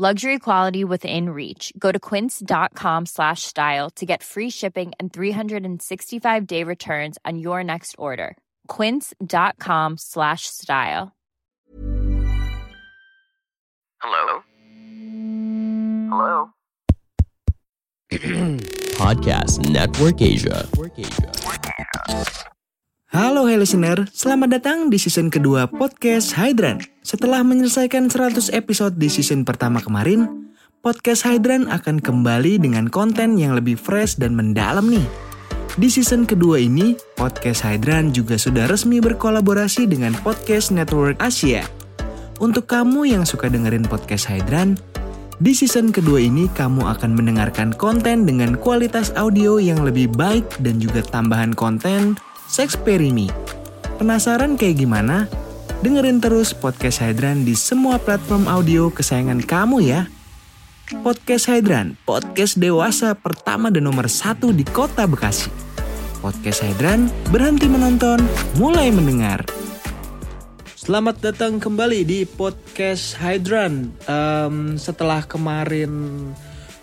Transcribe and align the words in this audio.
Luxury 0.00 0.38
quality 0.38 0.82
within 0.82 1.28
reach. 1.28 1.74
Go 1.78 1.92
to 1.92 2.00
quince.com 2.00 3.04
slash 3.04 3.42
style 3.42 3.90
to 3.96 4.06
get 4.06 4.22
free 4.22 4.48
shipping 4.48 4.92
and 4.98 5.12
365-day 5.12 6.64
returns 6.64 7.18
on 7.26 7.38
your 7.38 7.62
next 7.62 7.96
order. 7.98 8.38
quince.com 8.66 9.98
slash 9.98 10.46
style. 10.46 11.12
Hello? 14.00 14.42
Hello? 16.08 16.52
Podcast 18.96 19.68
Network 19.68 20.22
Asia. 20.22 20.66
Halo 23.10 23.50
hey 23.50 23.58
listener, 23.58 24.06
selamat 24.14 24.62
datang 24.62 24.78
di 24.86 24.94
season 24.94 25.34
kedua 25.34 25.66
podcast 25.66 26.30
Hydran. 26.30 26.78
Setelah 27.02 27.42
menyelesaikan 27.42 28.06
100 28.06 28.54
episode 28.54 29.02
di 29.02 29.10
season 29.10 29.42
pertama 29.42 29.82
kemarin, 29.82 30.46
podcast 30.78 31.26
Hydran 31.26 31.66
akan 31.74 31.98
kembali 31.98 32.62
dengan 32.62 32.86
konten 32.86 33.34
yang 33.34 33.58
lebih 33.58 33.74
fresh 33.74 34.14
dan 34.14 34.38
mendalam 34.38 34.86
nih. 34.86 35.02
Di 35.74 35.90
season 35.90 36.22
kedua 36.22 36.62
ini, 36.62 36.94
podcast 37.18 37.66
Hydran 37.66 38.14
juga 38.14 38.38
sudah 38.38 38.70
resmi 38.70 39.02
berkolaborasi 39.02 39.90
dengan 39.90 40.14
Podcast 40.22 40.70
Network 40.70 41.18
Asia. 41.18 41.66
Untuk 42.38 42.70
kamu 42.70 43.10
yang 43.10 43.26
suka 43.26 43.50
dengerin 43.50 43.90
podcast 43.90 44.30
Hydran, 44.30 44.78
di 45.42 45.50
season 45.50 45.90
kedua 45.90 46.22
ini 46.22 46.46
kamu 46.54 46.86
akan 46.86 47.18
mendengarkan 47.18 47.74
konten 47.74 48.22
dengan 48.22 48.54
kualitas 48.54 49.10
audio 49.18 49.58
yang 49.58 49.82
lebih 49.82 50.14
baik 50.14 50.46
dan 50.62 50.78
juga 50.78 51.02
tambahan 51.02 51.58
konten 51.58 52.14
Sexperimi. 52.50 53.30
Penasaran 54.02 54.58
kayak 54.58 54.82
gimana? 54.82 55.30
Dengerin 55.86 56.18
terus 56.18 56.50
podcast 56.50 56.98
Hydran 56.98 57.46
di 57.46 57.54
semua 57.54 58.02
platform 58.02 58.50
audio 58.50 58.90
kesayangan 58.90 59.46
kamu 59.46 59.86
ya. 59.86 60.10
Podcast 61.06 61.46
Hydran, 61.46 61.94
podcast 62.02 62.58
dewasa 62.58 63.14
pertama 63.14 63.70
dan 63.70 63.86
nomor 63.86 64.10
satu 64.10 64.50
di 64.50 64.66
kota 64.66 65.06
Bekasi. 65.06 65.46
Podcast 66.18 66.66
Hydran, 66.66 67.06
berhenti 67.30 67.70
menonton, 67.70 68.18
mulai 68.58 68.90
mendengar. 68.90 69.46
Selamat 70.74 71.22
datang 71.22 71.62
kembali 71.62 72.02
di 72.02 72.26
podcast 72.26 73.14
Hydran. 73.14 73.94
Em, 74.10 74.74
setelah 74.74 75.22
kemarin 75.22 76.18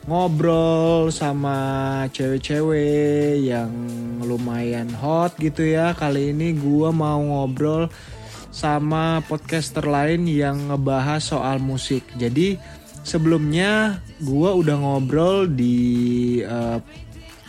ngobrol 0.07 1.11
sama 1.11 1.59
cewek-cewek 2.15 3.43
yang 3.43 3.69
lumayan 4.23 4.87
hot 4.95 5.35
gitu 5.35 5.67
ya, 5.67 5.91
kali 5.91 6.31
ini 6.31 6.55
gua 6.55 6.95
mau 6.95 7.19
ngobrol 7.19 7.91
sama 8.49 9.19
podcaster 9.27 9.83
lain 9.83 10.23
yang 10.25 10.71
ngebahas 10.71 11.19
soal 11.19 11.59
musik. 11.59 12.07
Jadi 12.15 12.55
sebelumnya 13.03 13.99
gua 14.23 14.55
udah 14.55 14.79
ngobrol 14.79 15.45
di 15.51 16.39
eh, 16.39 16.79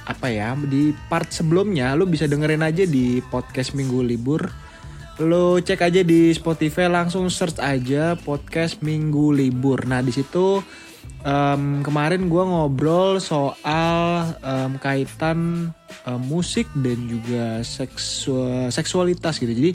apa 0.09 0.27
ya 0.27 0.59
di 0.59 0.91
part 1.07 1.31
sebelumnya 1.31 1.95
lu 1.95 2.11
bisa 2.11 2.27
dengerin 2.27 2.67
aja 2.67 2.83
di 2.89 3.23
podcast 3.29 3.77
minggu 3.77 4.03
libur 4.03 4.51
lo 5.19 5.59
cek 5.59 5.83
aja 5.83 6.07
di 6.07 6.31
Spotify 6.31 6.87
langsung 6.87 7.27
search 7.27 7.59
aja 7.59 8.15
podcast 8.15 8.79
Minggu 8.87 9.35
Libur. 9.35 9.83
Nah 9.83 9.99
di 9.99 10.15
situ 10.15 10.63
em, 11.23 11.83
kemarin 11.83 12.27
gua 12.31 12.45
ngobrol 12.47 13.19
soal 13.19 14.35
em, 14.43 14.79
kaitan 14.79 15.71
em, 16.07 16.21
musik 16.23 16.69
dan 16.79 16.99
juga 17.09 17.63
seksual 17.67 18.71
seksualitas 18.71 19.39
gitu. 19.41 19.51
Jadi 19.51 19.73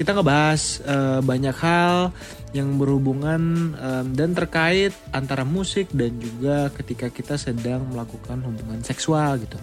kita 0.00 0.16
ngebahas 0.16 0.80
eh, 0.80 1.20
banyak 1.20 1.56
hal 1.60 2.08
yang 2.56 2.80
berhubungan 2.80 3.74
em, 3.76 4.06
dan 4.16 4.32
terkait 4.32 4.96
antara 5.12 5.44
musik 5.44 5.92
dan 5.92 6.16
juga 6.16 6.72
ketika 6.72 7.12
kita 7.12 7.36
sedang 7.36 7.84
melakukan 7.92 8.40
hubungan 8.40 8.80
seksual 8.80 9.36
gitu. 9.36 9.60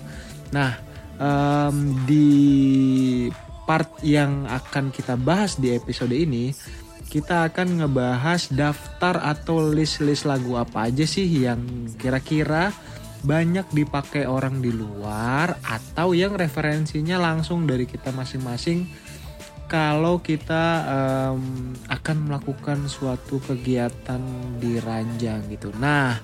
Nah 0.53 0.77
em, 1.17 1.75
di 2.05 2.29
part 3.67 3.99
yang 3.99 4.47
akan 4.47 4.95
kita 4.95 5.19
bahas 5.19 5.59
di 5.59 5.75
episode 5.75 6.15
ini, 6.15 6.55
kita 7.07 7.47
akan 7.47 7.83
ngebahas 7.83 8.51
daftar 8.51 9.23
atau 9.23 9.63
list-list 9.71 10.27
lagu 10.27 10.59
apa 10.59 10.91
aja 10.91 11.07
sih 11.07 11.25
yang 11.25 11.87
kira-kira 11.95 12.75
banyak 13.23 13.65
dipakai 13.73 14.29
orang 14.29 14.59
di 14.59 14.69
luar 14.69 15.57
atau 15.65 16.13
yang 16.13 16.37
referensinya 16.37 17.17
langsung 17.17 17.65
dari 17.65 17.89
kita 17.89 18.13
masing-masing 18.13 18.85
kalau 19.67 20.23
kita 20.23 20.63
em, 20.87 21.75
akan 21.91 22.17
melakukan 22.27 22.87
suatu 22.87 23.43
kegiatan 23.43 24.19
di 24.63 24.79
ranjang 24.79 25.43
gitu. 25.51 25.75
Nah, 25.75 26.15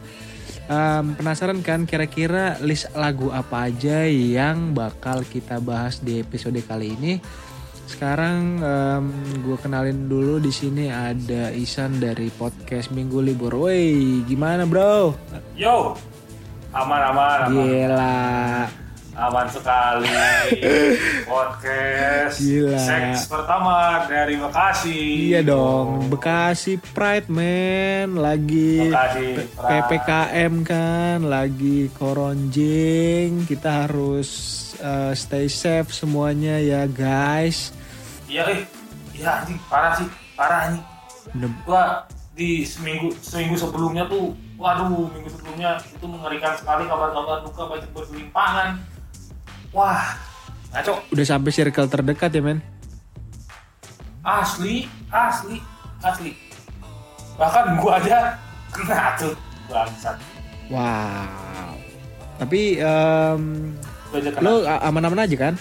em, 0.71 1.15
penasaran 1.15 1.59
kan 1.59 1.83
kira-kira 1.83 2.55
list 2.63 2.87
lagu 2.95 3.35
apa 3.35 3.67
aja 3.67 4.07
yang 4.07 4.71
bakal 4.71 5.27
kita 5.27 5.59
bahas 5.59 5.99
di 5.99 6.23
episode 6.23 6.59
kali 6.63 6.95
ini? 6.95 7.13
Sekarang 7.93 8.57
gue 9.45 9.53
kenalin 9.61 10.09
dulu 10.09 10.41
di 10.41 10.49
sini 10.49 10.89
ada 10.89 11.53
Isan 11.53 12.01
dari 12.01 12.33
podcast 12.33 12.89
Minggu 12.89 13.21
Libur. 13.21 13.53
Woi, 13.53 14.25
gimana 14.25 14.65
bro? 14.65 15.13
Yo, 15.53 15.93
aman 16.73 17.01
aman 17.13 17.39
aman, 17.45 17.53
Gila. 17.53 18.17
aman 19.13 19.45
sekali. 19.45 20.09
Podcast 21.29 22.41
Gila. 22.41 22.81
seks 22.81 23.29
pertama 23.29 24.09
dari 24.09 24.41
Bekasi. 24.41 25.29
Iya 25.29 25.45
dong, 25.45 26.09
Bekasi 26.09 26.81
Pride 26.97 27.29
man, 27.29 28.17
lagi 28.17 28.89
Bekasi 28.89 29.53
Pride. 29.53 29.69
PPKM 29.69 30.53
kan, 30.65 31.17
lagi 31.29 31.93
koronjing, 31.93 33.45
kita 33.45 33.85
harus 33.85 34.29
uh, 34.81 35.13
stay 35.13 35.45
safe 35.45 35.93
semuanya 35.93 36.57
ya 36.57 36.89
guys. 36.89 37.69
Iya 38.33 38.49
eh, 38.49 38.65
iya 39.13 39.29
anjing 39.45 39.61
parah 39.69 39.93
sih, 39.93 40.09
parah 40.33 40.73
nih. 40.73 40.81
Bener- 41.37 41.53
Gua 41.69 42.01
di 42.33 42.65
seminggu 42.65 43.13
seminggu 43.21 43.53
sebelumnya 43.53 44.09
tuh, 44.09 44.33
waduh 44.57 44.89
minggu 45.13 45.29
sebelumnya 45.29 45.77
itu 45.85 46.01
mengerikan 46.09 46.57
sekali 46.57 46.89
kabar-kabar 46.89 47.45
duka 47.45 47.69
banyak 47.69 47.89
berlimpahan. 47.93 48.81
Wah, 49.69 50.17
ngaco. 50.73 50.97
Udah 51.13 51.25
sampai 51.29 51.53
circle 51.53 51.85
terdekat 51.85 52.33
ya 52.33 52.41
men. 52.41 52.57
Asli, 54.25 54.89
asli, 55.13 55.61
asli. 56.01 56.33
Bahkan 57.37 57.77
gua 57.77 58.01
aja 58.01 58.33
kena 58.73 59.13
tuh 59.13 59.37
bangsat. 59.69 60.17
Wow. 60.73 61.77
Tapi 62.41 62.81
kena. 64.09 64.41
lo 64.41 64.65
aman-aman 64.65 65.21
aja 65.21 65.37
kan? 65.37 65.53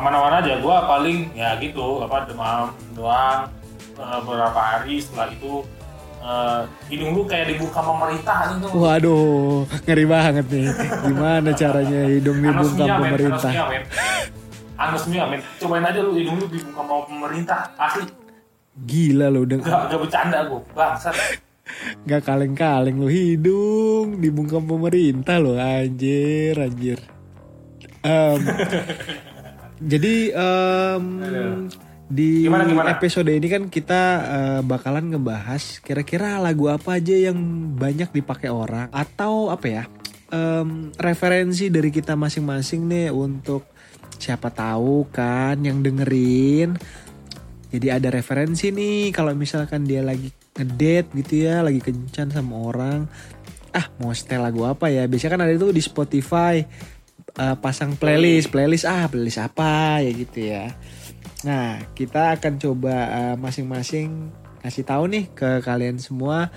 Aman-aman 0.00 0.40
aja 0.40 0.56
gue 0.56 0.76
paling 0.88 1.18
ya 1.36 1.60
gitu 1.60 2.00
apa 2.00 2.24
demam 2.24 2.72
doang 2.96 3.52
eh, 3.94 4.18
beberapa 4.24 4.56
hari 4.56 4.96
setelah 4.96 5.28
itu 5.28 5.60
eh, 6.20 6.60
hidung 6.88 7.12
lu 7.12 7.22
kayak 7.28 7.52
dibuka 7.52 7.84
pemerintah 7.84 8.36
itu 8.56 8.66
Waduh, 8.72 9.68
ngeri 9.84 10.04
banget 10.08 10.46
nih. 10.48 10.68
Gimana 11.04 11.48
caranya 11.52 12.00
hidung 12.08 12.38
dibungkam 12.40 12.88
anosmia 12.88 12.96
pemerintah? 12.96 13.50
men 13.68 13.82
anosmia 14.80 15.24
men 15.28 15.40
cobain 15.60 15.84
aja 15.84 16.00
lu 16.00 16.12
hidung 16.16 16.36
lu 16.40 16.46
dibuka 16.48 16.80
sama 16.80 17.04
pemerintah 17.04 17.58
asli 17.76 18.04
Gila 18.80 19.28
lo 19.28 19.44
udah 19.44 19.60
gak, 19.60 19.80
gak 19.92 20.00
bercanda 20.00 20.38
gue 20.48 20.60
bangsat 20.72 21.12
Gak 22.02 22.22
kaleng-kaleng 22.24 22.96
lo 22.96 23.06
hidung 23.06 24.18
dibungkam 24.18 24.64
pemerintah 24.64 25.36
lo 25.36 25.54
anjir 25.54 26.56
anjir. 26.56 26.98
Em, 28.00 28.40
jadi 29.80 30.14
em, 30.36 31.04
di 32.10 32.44
Gimana, 32.44 32.66
gimana? 32.66 32.88
episode 32.94 33.30
ini 33.30 33.48
kan 33.48 33.66
kita 33.72 34.02
eh, 34.22 34.60
bakalan 34.66 35.14
ngebahas 35.14 35.80
kira-kira 35.80 36.38
lagu 36.38 36.68
apa 36.68 37.00
aja 37.00 37.16
yang 37.16 37.38
banyak 37.74 38.12
dipakai 38.12 38.50
orang 38.52 38.92
atau 38.92 39.48
apa 39.48 39.66
ya 39.66 39.84
em, 40.30 40.94
referensi 41.00 41.72
dari 41.72 41.88
kita 41.88 42.14
masing-masing 42.14 42.86
nih 42.86 43.08
untuk 43.10 43.66
siapa 44.20 44.52
tahu 44.52 45.08
kan 45.08 45.56
yang 45.64 45.80
dengerin 45.80 46.76
jadi 47.70 48.02
ada 48.02 48.10
referensi 48.10 48.74
nih 48.74 49.14
kalau 49.14 49.30
misalkan 49.38 49.86
dia 49.86 50.02
lagi 50.02 50.34
ngedate 50.58 51.14
gitu 51.22 51.46
ya, 51.46 51.62
lagi 51.62 51.78
kencan 51.78 52.34
sama 52.34 52.54
orang. 52.58 53.06
Ah, 53.70 53.86
mau 54.02 54.10
setel 54.10 54.42
lagu 54.42 54.66
apa 54.66 54.90
ya? 54.90 55.06
Biasanya 55.06 55.38
kan 55.38 55.42
ada 55.46 55.54
itu 55.54 55.70
di 55.70 55.78
Spotify. 55.78 56.66
Uh, 57.36 57.56
pasang 57.58 57.94
playlist, 57.94 58.50
playlist 58.50 58.86
ah 58.88 59.06
playlist 59.06 59.38
apa 59.38 60.02
ya 60.02 60.10
gitu 60.10 60.38
ya. 60.50 60.74
Nah 61.46 61.78
kita 61.94 62.36
akan 62.38 62.58
coba 62.58 62.94
uh, 63.10 63.34
masing-masing 63.38 64.32
kasih 64.60 64.84
tahu 64.84 65.08
nih 65.08 65.24
ke 65.32 65.64
kalian 65.64 65.96
semua 65.96 66.52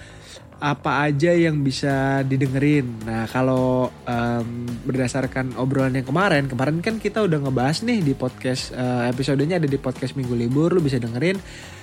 apa 0.63 1.03
aja 1.03 1.35
yang 1.35 1.59
bisa 1.59 2.23
didengerin. 2.23 2.87
Nah 3.03 3.27
kalau 3.27 3.91
um, 4.07 4.47
berdasarkan 4.87 5.59
obrolan 5.59 5.91
yang 5.91 6.07
kemarin, 6.07 6.47
kemarin 6.47 6.79
kan 6.79 7.03
kita 7.03 7.19
udah 7.19 7.43
ngebahas 7.43 7.83
nih 7.83 7.99
di 7.99 8.15
podcast 8.15 8.71
uh, 8.71 9.03
episodenya 9.11 9.59
ada 9.59 9.67
di 9.67 9.75
podcast 9.75 10.15
Minggu 10.15 10.31
Libur, 10.39 10.71
lu 10.71 10.79
bisa 10.79 11.03
dengerin. 11.03 11.35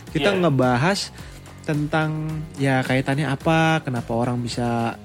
Kita 0.08 0.32
Iya. 0.32 0.40
ngebahas 0.40 1.12
tentang 1.68 2.24
ya 2.56 2.80
kaitannya 2.80 3.28
apa, 3.28 3.84
kenapa 3.84 4.16
orang 4.16 4.40
bisa 4.40 4.96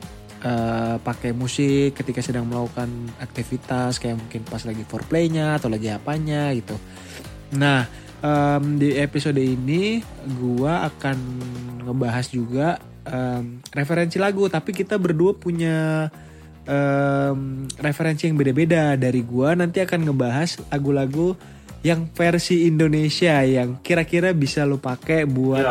uh, 0.45 0.95
pakai 1.01 1.33
musik 1.33 1.97
ketika 1.97 2.21
sedang 2.21 2.45
melakukan 2.45 2.87
aktivitas 3.17 3.97
kayak 3.97 4.21
mungkin 4.21 4.45
pas 4.45 4.61
lagi 4.63 4.85
foreplaynya 4.85 5.57
atau 5.57 5.67
lagi 5.67 5.89
apanya 5.89 6.53
gitu. 6.53 6.77
Nah 7.57 7.89
em, 8.21 8.77
di 8.77 8.95
episode 8.97 9.41
ini 9.41 10.05
gua 10.37 10.85
akan 10.87 11.17
ngebahas 11.85 12.25
juga 12.29 12.77
em, 13.05 13.59
referensi 13.73 14.21
lagu 14.21 14.45
tapi 14.47 14.71
kita 14.73 14.97
berdua 15.01 15.33
punya 15.37 16.09
em, 16.65 17.65
referensi 17.81 18.29
yang 18.29 18.37
beda-beda 18.37 18.97
dari 18.97 19.21
gua 19.25 19.57
nanti 19.57 19.81
akan 19.81 20.09
ngebahas 20.09 20.61
lagu-lagu 20.69 21.37
yang 21.85 22.09
versi 22.09 22.65
Indonesia 22.65 23.45
yang 23.45 23.77
kira-kira 23.85 24.33
bisa 24.33 24.65
lo 24.65 24.81
pakai 24.81 25.29
buat 25.29 25.61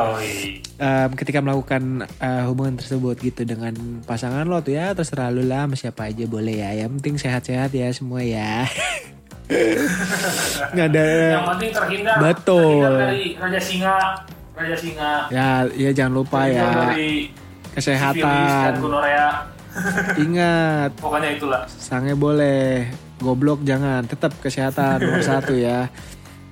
em, 0.79 1.11
ketika 1.19 1.43
melakukan 1.43 2.07
eh, 2.07 2.43
hubungan 2.47 2.79
tersebut 2.79 3.19
gitu 3.19 3.43
dengan 3.43 3.75
pasangan 4.07 4.47
lo 4.47 4.63
tuh 4.63 4.79
ya 4.79 4.95
terserah 4.95 5.35
lu 5.35 5.43
lah 5.43 5.67
sama 5.67 5.75
siapa 5.75 6.07
aja 6.07 6.23
boleh 6.31 6.63
ya. 6.63 6.87
Yang 6.87 7.03
penting 7.03 7.15
sehat-sehat 7.19 7.75
ya 7.75 7.91
semua 7.91 8.23
ya. 8.23 8.63
Nggak 10.73 10.87
ada 10.95 11.05
Yang 11.35 11.47
penting 11.51 11.71
terhindar, 11.75 12.17
Betul. 12.23 12.63
terhindar 12.63 12.95
dari 13.11 13.25
Raja 13.35 13.61
Singa, 13.61 13.97
Raja 14.55 14.77
Singa. 14.79 15.13
ya 15.35 15.49
ya 15.75 15.91
jangan 15.91 16.15
lupa 16.15 16.47
terhindar 16.47 16.71
ya. 16.71 16.87
Dari 16.95 17.13
kesehatan. 17.75 18.71
Dan 18.71 18.75
ingat. 20.31 20.91
Pokoknya 21.03 21.35
itulah. 21.35 21.67
sange 21.67 22.15
boleh 22.15 22.87
goblok 23.19 23.63
jangan. 23.63 24.03
Tetap 24.03 24.35
kesehatan 24.39 24.99
nomor 25.01 25.23
satu 25.37 25.55
ya. 25.55 25.91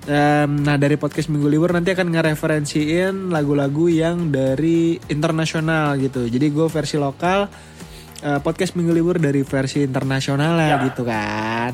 Em, 0.03 0.51
nah 0.59 0.75
dari 0.75 0.99
podcast 0.99 1.27
minggu 1.27 1.47
libur 1.47 1.71
nanti 1.71 1.89
akan 1.89 2.11
ngereferensiin 2.11 3.31
lagu-lagu 3.31 3.87
yang 3.87 4.29
dari 4.29 4.99
internasional 5.07 5.95
gitu. 5.95 6.27
Jadi 6.27 6.51
gue 6.51 6.67
versi 6.67 6.99
lokal 6.99 7.47
eh, 8.19 8.39
podcast 8.39 8.75
minggu 8.75 8.91
libur 8.91 9.15
dari 9.15 9.41
versi 9.41 9.79
internasional 9.79 10.59
lah 10.59 10.67
Ya. 10.69 10.77
gitu 10.83 11.03
kan. 11.03 11.71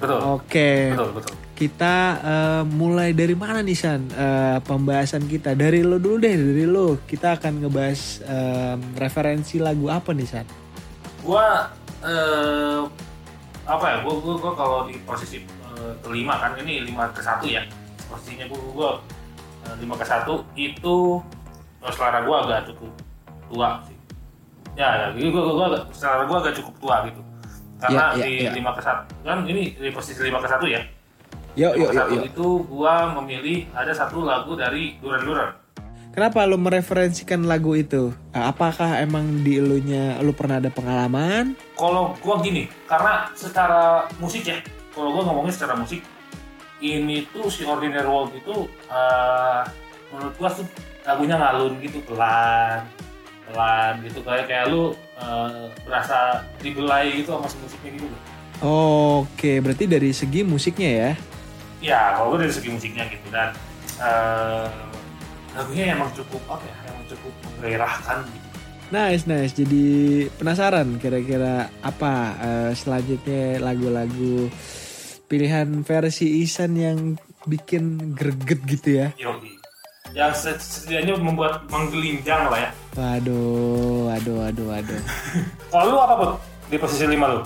Betul. 0.00 0.20
oke. 0.20 0.70
Betul, 0.96 1.10
betul. 1.14 1.34
kita 1.54 1.96
eh, 2.18 2.62
mulai 2.66 3.12
dari 3.12 3.36
mana 3.36 3.60
nih 3.60 3.76
San? 3.76 4.08
Eh, 4.08 4.58
pembahasan 4.64 5.24
kita. 5.24 5.52
Dari 5.52 5.84
lo 5.84 6.00
dulu 6.00 6.16
deh 6.18 6.32
dari 6.32 6.64
lo. 6.64 6.96
Kita 6.98 7.36
akan 7.36 7.60
ngebahas 7.60 8.00
em, 8.24 8.78
referensi 8.96 9.60
lagu 9.60 9.92
apa 9.92 10.16
nih 10.16 10.26
San? 10.26 10.48
Gua 11.20 11.68
eh, 12.00 12.80
apa 13.64 13.84
ya? 13.84 13.96
Gua 14.04 14.14
gua, 14.20 14.34
gua 14.36 14.52
kalau 14.54 14.78
di 14.84 14.96
posisi 15.02 15.40
eh, 15.40 15.92
kelima 16.00 16.36
kan 16.36 16.56
ini 16.60 16.84
lima 16.84 17.08
ke 17.10 17.20
satu 17.20 17.48
ya. 17.48 17.64
Posisinya 18.06 18.44
gua 18.48 18.60
gua 18.72 18.90
eh, 19.64 19.74
lima 19.80 19.94
ke 19.96 20.04
satu 20.04 20.44
itu 20.54 20.96
eh, 21.80 21.92
selera 21.92 22.20
gua 22.22 22.44
agak 22.44 22.72
cukup 22.72 22.92
tua 23.48 23.68
sih. 23.88 23.96
Ya, 24.74 25.12
ya, 25.14 25.30
gua, 25.30 25.42
gua 25.54 25.66
agak- 25.72 25.86
selera 25.92 26.24
gua 26.24 26.38
agak 26.42 26.54
cukup 26.60 26.74
tua 26.78 26.96
gitu. 27.08 27.20
Karena 27.80 28.16
Ya, 28.16 28.20
ya, 28.20 28.24
di 28.24 28.32
ya. 28.48 28.50
lima 28.54 28.70
ke 28.72 28.80
satu 28.80 29.12
kan 29.26 29.38
ini 29.44 29.76
di 29.76 29.90
posisi 29.92 30.20
lima 30.22 30.40
ke 30.40 30.48
satu 30.48 30.64
ya. 30.64 30.80
ke 31.54 31.60
yuk, 31.60 31.92
satu 31.92 32.14
yuk. 32.18 32.24
itu 32.32 32.46
gua 32.66 33.12
memilih 33.20 33.68
ada 33.72 33.92
satu 33.92 34.24
lagu 34.24 34.56
dari 34.56 34.96
Duran 34.98 35.22
Duran. 35.22 35.50
Kenapa 36.14 36.46
lu 36.46 36.54
mereferensikan 36.54 37.42
lagu 37.42 37.74
itu? 37.74 38.14
Eh, 38.30 38.38
Apakah 38.38 39.02
emang 39.02 39.42
di 39.42 39.58
elunya 39.58 40.14
lu 40.22 40.30
pernah 40.30 40.62
ada 40.62 40.70
pengalaman? 40.70 41.58
kalau 41.74 42.14
gua 42.22 42.38
gini 42.38 42.70
karena 42.86 43.26
secara 43.34 44.06
musik 44.22 44.46
ya 44.46 44.62
kalau 44.94 45.10
gua 45.10 45.26
ngomongin 45.26 45.50
secara 45.50 45.74
musik 45.74 46.06
ini 46.78 47.26
tuh 47.34 47.50
si 47.50 47.66
Ordinary 47.66 48.06
World 48.06 48.30
itu 48.30 48.70
eh, 48.86 49.60
menurut 50.14 50.34
gua 50.38 50.54
tuh 50.54 50.62
lagunya 51.02 51.34
ngalun 51.34 51.82
gitu 51.82 51.98
pelan 52.06 52.86
pelan 53.44 53.98
gitu 54.06 54.22
kayak 54.22 54.46
kayak 54.46 54.70
lu 54.70 54.94
eh, 55.18 55.66
berasa 55.82 56.46
dibelai 56.62 57.10
gitu 57.18 57.34
sama 57.34 57.50
si 57.50 57.58
musiknya 57.58 57.90
gitu 57.98 58.06
Oke, 58.62 59.58
berarti 59.58 59.90
dari 59.90 60.14
segi 60.14 60.46
musiknya 60.46 60.90
ya. 60.94 61.10
ya 61.82 62.00
kalau 62.14 62.38
gua 62.38 62.46
dari 62.46 62.54
segi 62.54 62.70
musiknya 62.70 63.02
gitu 63.10 63.26
dan 63.34 63.50
lagunya 65.54 65.84
emang 65.92 66.10
cukup 66.12 66.42
apa 66.48 66.62
ya 66.62 66.76
emang 66.86 67.04
cukup 67.08 67.32
menggairahkan 67.52 68.18
gitu 68.24 68.42
Nice, 68.84 69.24
nice. 69.24 69.50
Jadi 69.50 69.86
penasaran 70.30 71.00
kira-kira 71.00 71.66
apa 71.80 72.12
eh, 72.36 72.70
selanjutnya 72.72 73.58
lagu-lagu 73.58 74.46
pilihan 75.24 75.82
versi 75.82 76.44
Isan 76.44 76.76
yang 76.76 76.98
bikin 77.42 78.12
greget 78.12 78.60
gitu 78.64 78.88
ya. 78.94 79.08
Yoi. 79.16 79.50
yang 80.12 80.30
set- 80.30 80.62
setidaknya 80.62 81.16
membuat 81.16 81.66
menggelinjang 81.66 82.46
lah 82.46 82.60
ya 82.60 82.70
Waduh, 82.94 84.06
waduh, 84.06 84.34
waduh, 84.42 84.66
waduh. 84.68 85.00
kalau 85.72 85.84
lu 85.88 85.98
apa 85.98 86.14
pun 86.14 86.30
di 86.64 86.76
posisi 86.76 87.02
lima 87.04 87.26
lu 87.30 87.40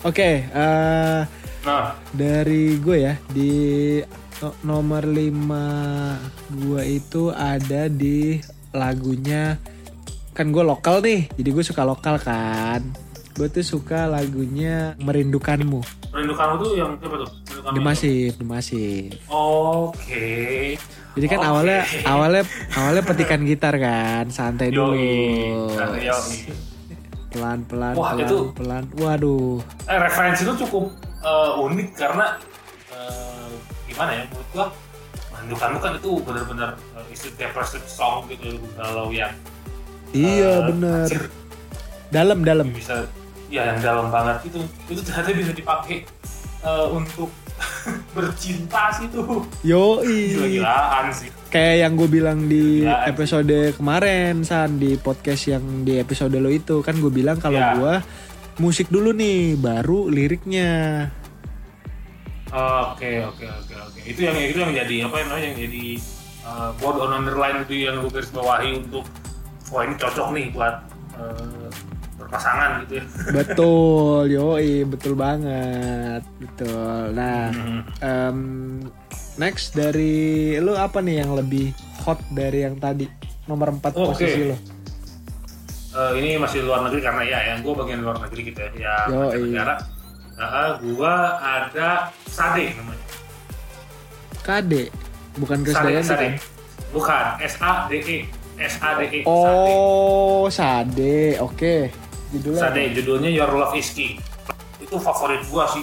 Oke, 0.00 0.46
eh 0.46 1.20
nah 1.60 1.92
dari 2.08 2.78
gue 2.78 2.96
ya 3.02 3.12
di 3.28 3.50
no- 4.38 4.56
nomor 4.62 5.02
5 5.02 5.20
gue 6.56 6.82
itu 6.88 7.22
ada 7.30 7.86
di 7.86 8.38
lagunya 8.70 9.56
kan 10.32 10.48
gue 10.48 10.62
lokal 10.62 11.00
nih 11.00 11.26
jadi 11.32 11.48
gue 11.50 11.64
suka 11.64 11.82
lokal 11.82 12.16
kan 12.16 12.82
gue 13.32 13.46
tuh 13.48 13.62
suka 13.62 14.06
lagunya 14.06 14.94
merindukanmu 14.98 15.82
Merindukanmu 16.08 16.54
tuh 16.58 16.70
yang 16.74 16.90
apa 16.96 17.16
tuh? 17.16 17.28
Merindukanmu 17.44 17.70
di 17.70 17.80
itu? 17.80 17.86
masif 17.86 18.30
di 18.34 18.44
masif 18.44 19.10
Oke. 19.28 20.30
jadi 21.14 21.26
kan 21.28 21.38
Oke. 21.38 21.48
awalnya 21.48 21.78
awalnya 22.04 22.42
awalnya 22.72 23.02
petikan 23.04 23.40
gitar 23.42 23.74
kan 23.74 24.24
santai 24.28 24.70
dulu 24.70 24.94
Yoi. 24.94 26.02
Yoi. 26.02 26.38
pelan 27.28 27.60
pelan 27.62 27.94
Wah, 27.94 28.10
pelan 28.12 28.24
itu- 28.24 28.48
pelan 28.52 28.84
waduh 28.96 29.58
Eh, 29.84 29.98
referensi 29.98 30.42
itu 30.42 30.54
cukup 30.60 30.90
eh, 31.20 31.50
unik 31.60 31.88
karena 31.94 32.26
eh, 32.90 33.27
gimana 33.98 34.12
ya? 34.14 34.24
Menurut 34.30 34.48
gua 34.54 34.66
Merindukanmu 35.28 35.78
kan 35.78 35.92
itu 35.94 36.10
benar-benar 36.22 36.70
uh, 36.94 37.06
isti 37.10 37.30
depressive 37.34 37.86
song 37.86 38.26
gitu 38.26 38.58
kalau 38.74 39.10
yang 39.10 39.30
iya 40.10 40.62
eh, 40.62 40.66
bener 40.66 41.06
anjir, 41.06 41.22
dalam 42.08 42.38
dalam. 42.42 42.66
Bisa 42.70 43.06
ya 43.46 43.70
yang 43.70 43.78
dalam 43.78 44.06
banget 44.10 44.50
itu. 44.50 44.58
Itu 44.86 45.00
ternyata 45.02 45.30
bisa 45.30 45.52
dipakai 45.52 46.06
eh, 46.62 46.86
untuk 46.90 47.30
bercinta 48.18 48.90
sih 48.94 49.06
tuh 49.10 49.42
yoi. 49.62 50.34
Gila-gilaan 50.38 51.10
sih. 51.10 51.30
Kayak 51.48 51.76
yang 51.86 51.92
gue 51.94 52.08
bilang 52.10 52.38
di 52.44 52.82
episode 52.84 53.78
kemarin 53.78 54.42
san 54.42 54.76
di 54.76 54.98
podcast 54.98 55.48
yang 55.48 55.82
di 55.82 55.98
episode 55.98 56.34
lo 56.34 56.50
itu. 56.50 56.82
Kan 56.82 56.98
gue 56.98 57.10
bilang 57.10 57.38
kalau 57.38 57.58
Ya. 57.58 57.74
gue 57.78 57.94
musik 58.58 58.90
dulu 58.90 59.14
nih 59.14 59.54
baru 59.54 60.10
liriknya 60.10 61.06
Oke 62.48 63.10
oke 63.20 63.44
oke 63.44 63.74
oke. 63.76 63.98
Itu 64.02 64.20
yang 64.22 64.36
itu 64.36 64.56
yang 64.56 64.72
jadi 64.72 64.96
apa 65.04 65.16
namanya 65.20 65.44
yang 65.44 65.56
jadi 65.58 65.84
uh, 66.42 66.70
board 66.76 66.96
on 66.98 67.12
underline 67.14 67.60
itu 67.60 67.84
yang 67.84 68.00
gue 68.00 68.08
garis 68.08 68.30
bawahi 68.30 68.78
untuk 68.78 69.04
wah 69.68 69.84
ini 69.84 69.94
cocok 69.94 70.28
nih 70.32 70.46
buat 70.50 70.74
uh, 71.14 71.68
berpasangan 72.16 72.82
gitu 72.82 72.92
ya. 72.98 73.04
betul 73.36 74.24
yoi 74.26 74.82
betul 74.82 75.12
banget 75.12 76.24
betul 76.38 77.12
nah 77.12 77.52
Hmm. 77.52 77.80
em, 78.00 78.38
next 79.36 79.72
dari 79.72 80.56
lo 80.56 80.72
apa 80.74 80.98
nih 80.98 81.20
yang 81.20 81.36
lebih 81.36 81.70
hot 82.00 82.18
dari 82.28 82.64
yang 82.64 82.74
tadi 82.74 83.04
nomor 83.44 83.70
4 83.70 83.92
Oke. 83.92 84.14
posisi 84.14 84.42
lo 84.46 84.58
Uh, 85.88 86.12
ini 86.14 86.36
masih 86.36 86.62
luar 86.62 86.84
negeri 86.84 87.00
karena 87.00 87.22
ya 87.24 87.38
yang 87.48 87.58
gue 87.58 87.72
bagian 87.72 88.04
luar 88.04 88.20
negeri 88.20 88.52
gitu 88.52 88.60
ya. 88.60 88.70
Ya 88.76 88.94
Yoi. 89.08 89.50
negara. 89.50 89.74
Nah, 90.38 90.78
gue 90.78 91.14
ada 91.42 92.14
Sade 92.30 92.70
namanya. 92.78 93.06
KD 94.46 94.86
bukan 95.34 95.66
Chris 95.66 95.74
Sade, 95.74 95.98
Sade. 96.06 96.14
kan? 96.14 96.32
Bukan 96.94 97.24
S 97.42 97.54
A 97.58 97.90
D 97.90 97.92
E. 97.98 98.18
S 98.54 98.78
A 98.78 99.02
D 99.02 99.02
E. 99.10 99.20
Sade. 99.26 99.26
oh 99.26 100.46
Sade. 100.46 101.42
Oke. 101.42 101.90
Judulnya 102.30 102.60
Sade 102.70 102.82
judulnya 102.94 103.30
Your 103.34 103.50
Love 103.50 103.74
Is 103.82 103.90
Key 103.90 104.22
itu 104.78 104.94
favorit 105.02 105.42
gua 105.50 105.66
sih. 105.74 105.82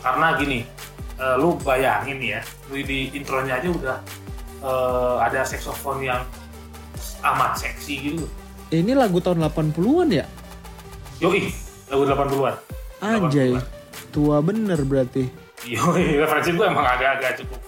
Karena 0.00 0.40
gini 0.40 0.64
eh, 1.20 1.36
lu 1.36 1.60
bayangin 1.60 2.24
ya 2.24 2.40
lu 2.72 2.80
di 2.80 3.12
intronya 3.12 3.60
aja 3.60 3.68
udah 3.68 3.96
eh, 4.64 5.16
ada 5.20 5.44
saxophone 5.44 6.00
yang 6.00 6.24
amat 7.28 7.60
seksi 7.60 7.94
gitu. 8.08 8.24
Ini 8.72 8.96
lagu 8.96 9.20
tahun 9.20 9.44
80-an 9.52 10.08
ya? 10.16 10.24
Yoi 11.20 11.52
lagu 11.92 12.08
80-an 12.08 12.77
Anjay. 12.98 13.54
80-an. 13.54 13.64
tua 14.10 14.36
bener 14.40 14.80
berarti. 14.82 15.24
Yo, 15.66 15.82
referensi 15.94 16.54
gue 16.54 16.66
emang 16.66 16.86
agak-agak 16.86 17.42
cukup 17.44 17.60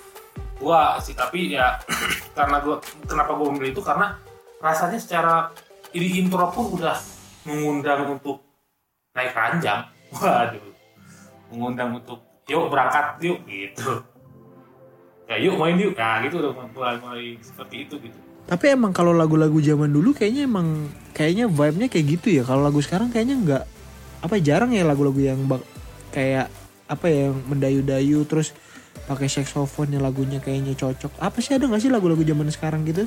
tua 0.61 1.01
sih, 1.01 1.17
tapi 1.17 1.57
ya 1.57 1.81
karena 2.37 2.61
gue 2.61 2.77
kenapa 3.09 3.33
gue 3.35 3.47
memilih 3.51 3.73
itu 3.75 3.83
karena 3.83 4.15
rasanya 4.61 5.01
secara 5.01 5.35
ini 5.97 6.21
intro 6.21 6.47
pun 6.53 6.77
udah 6.79 6.97
mengundang 7.49 8.21
untuk 8.21 8.45
naik 9.17 9.33
ranjang. 9.33 9.89
Waduh, 10.17 10.65
mengundang 11.51 11.99
untuk 11.99 12.21
yuk 12.47 12.69
berangkat 12.69 13.19
yuk 13.25 13.39
gitu. 13.49 14.05
Ya 15.31 15.39
yuk 15.39 15.57
main 15.57 15.79
yuk, 15.79 15.95
nah 15.95 16.19
gitu 16.23 16.43
udah 16.43 16.53
mulai 16.75 16.97
mulai 16.99 17.27
seperti 17.41 17.87
itu 17.87 17.95
gitu. 18.03 18.19
Tapi 18.51 18.75
emang 18.75 18.91
kalau 18.91 19.15
lagu-lagu 19.15 19.63
zaman 19.63 19.95
dulu 19.95 20.11
kayaknya 20.11 20.51
emang 20.51 20.91
kayaknya 21.15 21.47
vibe-nya 21.47 21.87
kayak 21.87 22.07
gitu 22.19 22.29
ya. 22.35 22.43
Kalau 22.43 22.67
lagu 22.67 22.83
sekarang 22.83 23.15
kayaknya 23.15 23.37
nggak 23.39 23.65
apa 24.21 24.37
ya, 24.37 24.55
jarang 24.55 24.71
ya 24.71 24.85
lagu-lagu 24.85 25.17
yang 25.17 25.41
bak- 25.45 25.65
kayak 26.11 26.53
apa 26.87 27.07
ya 27.07 27.31
yang 27.31 27.37
mendayu-dayu 27.47 28.27
terus 28.27 28.53
pakai 29.07 29.27
saxophone 29.27 29.95
yang 29.95 30.03
lagunya 30.03 30.39
kayaknya 30.39 30.75
cocok. 30.75 31.13
Apa 31.19 31.39
sih 31.39 31.55
ada 31.55 31.65
nggak 31.65 31.81
sih 31.81 31.91
lagu-lagu 31.91 32.21
zaman 32.21 32.51
sekarang 32.51 32.83
gitu? 32.85 33.07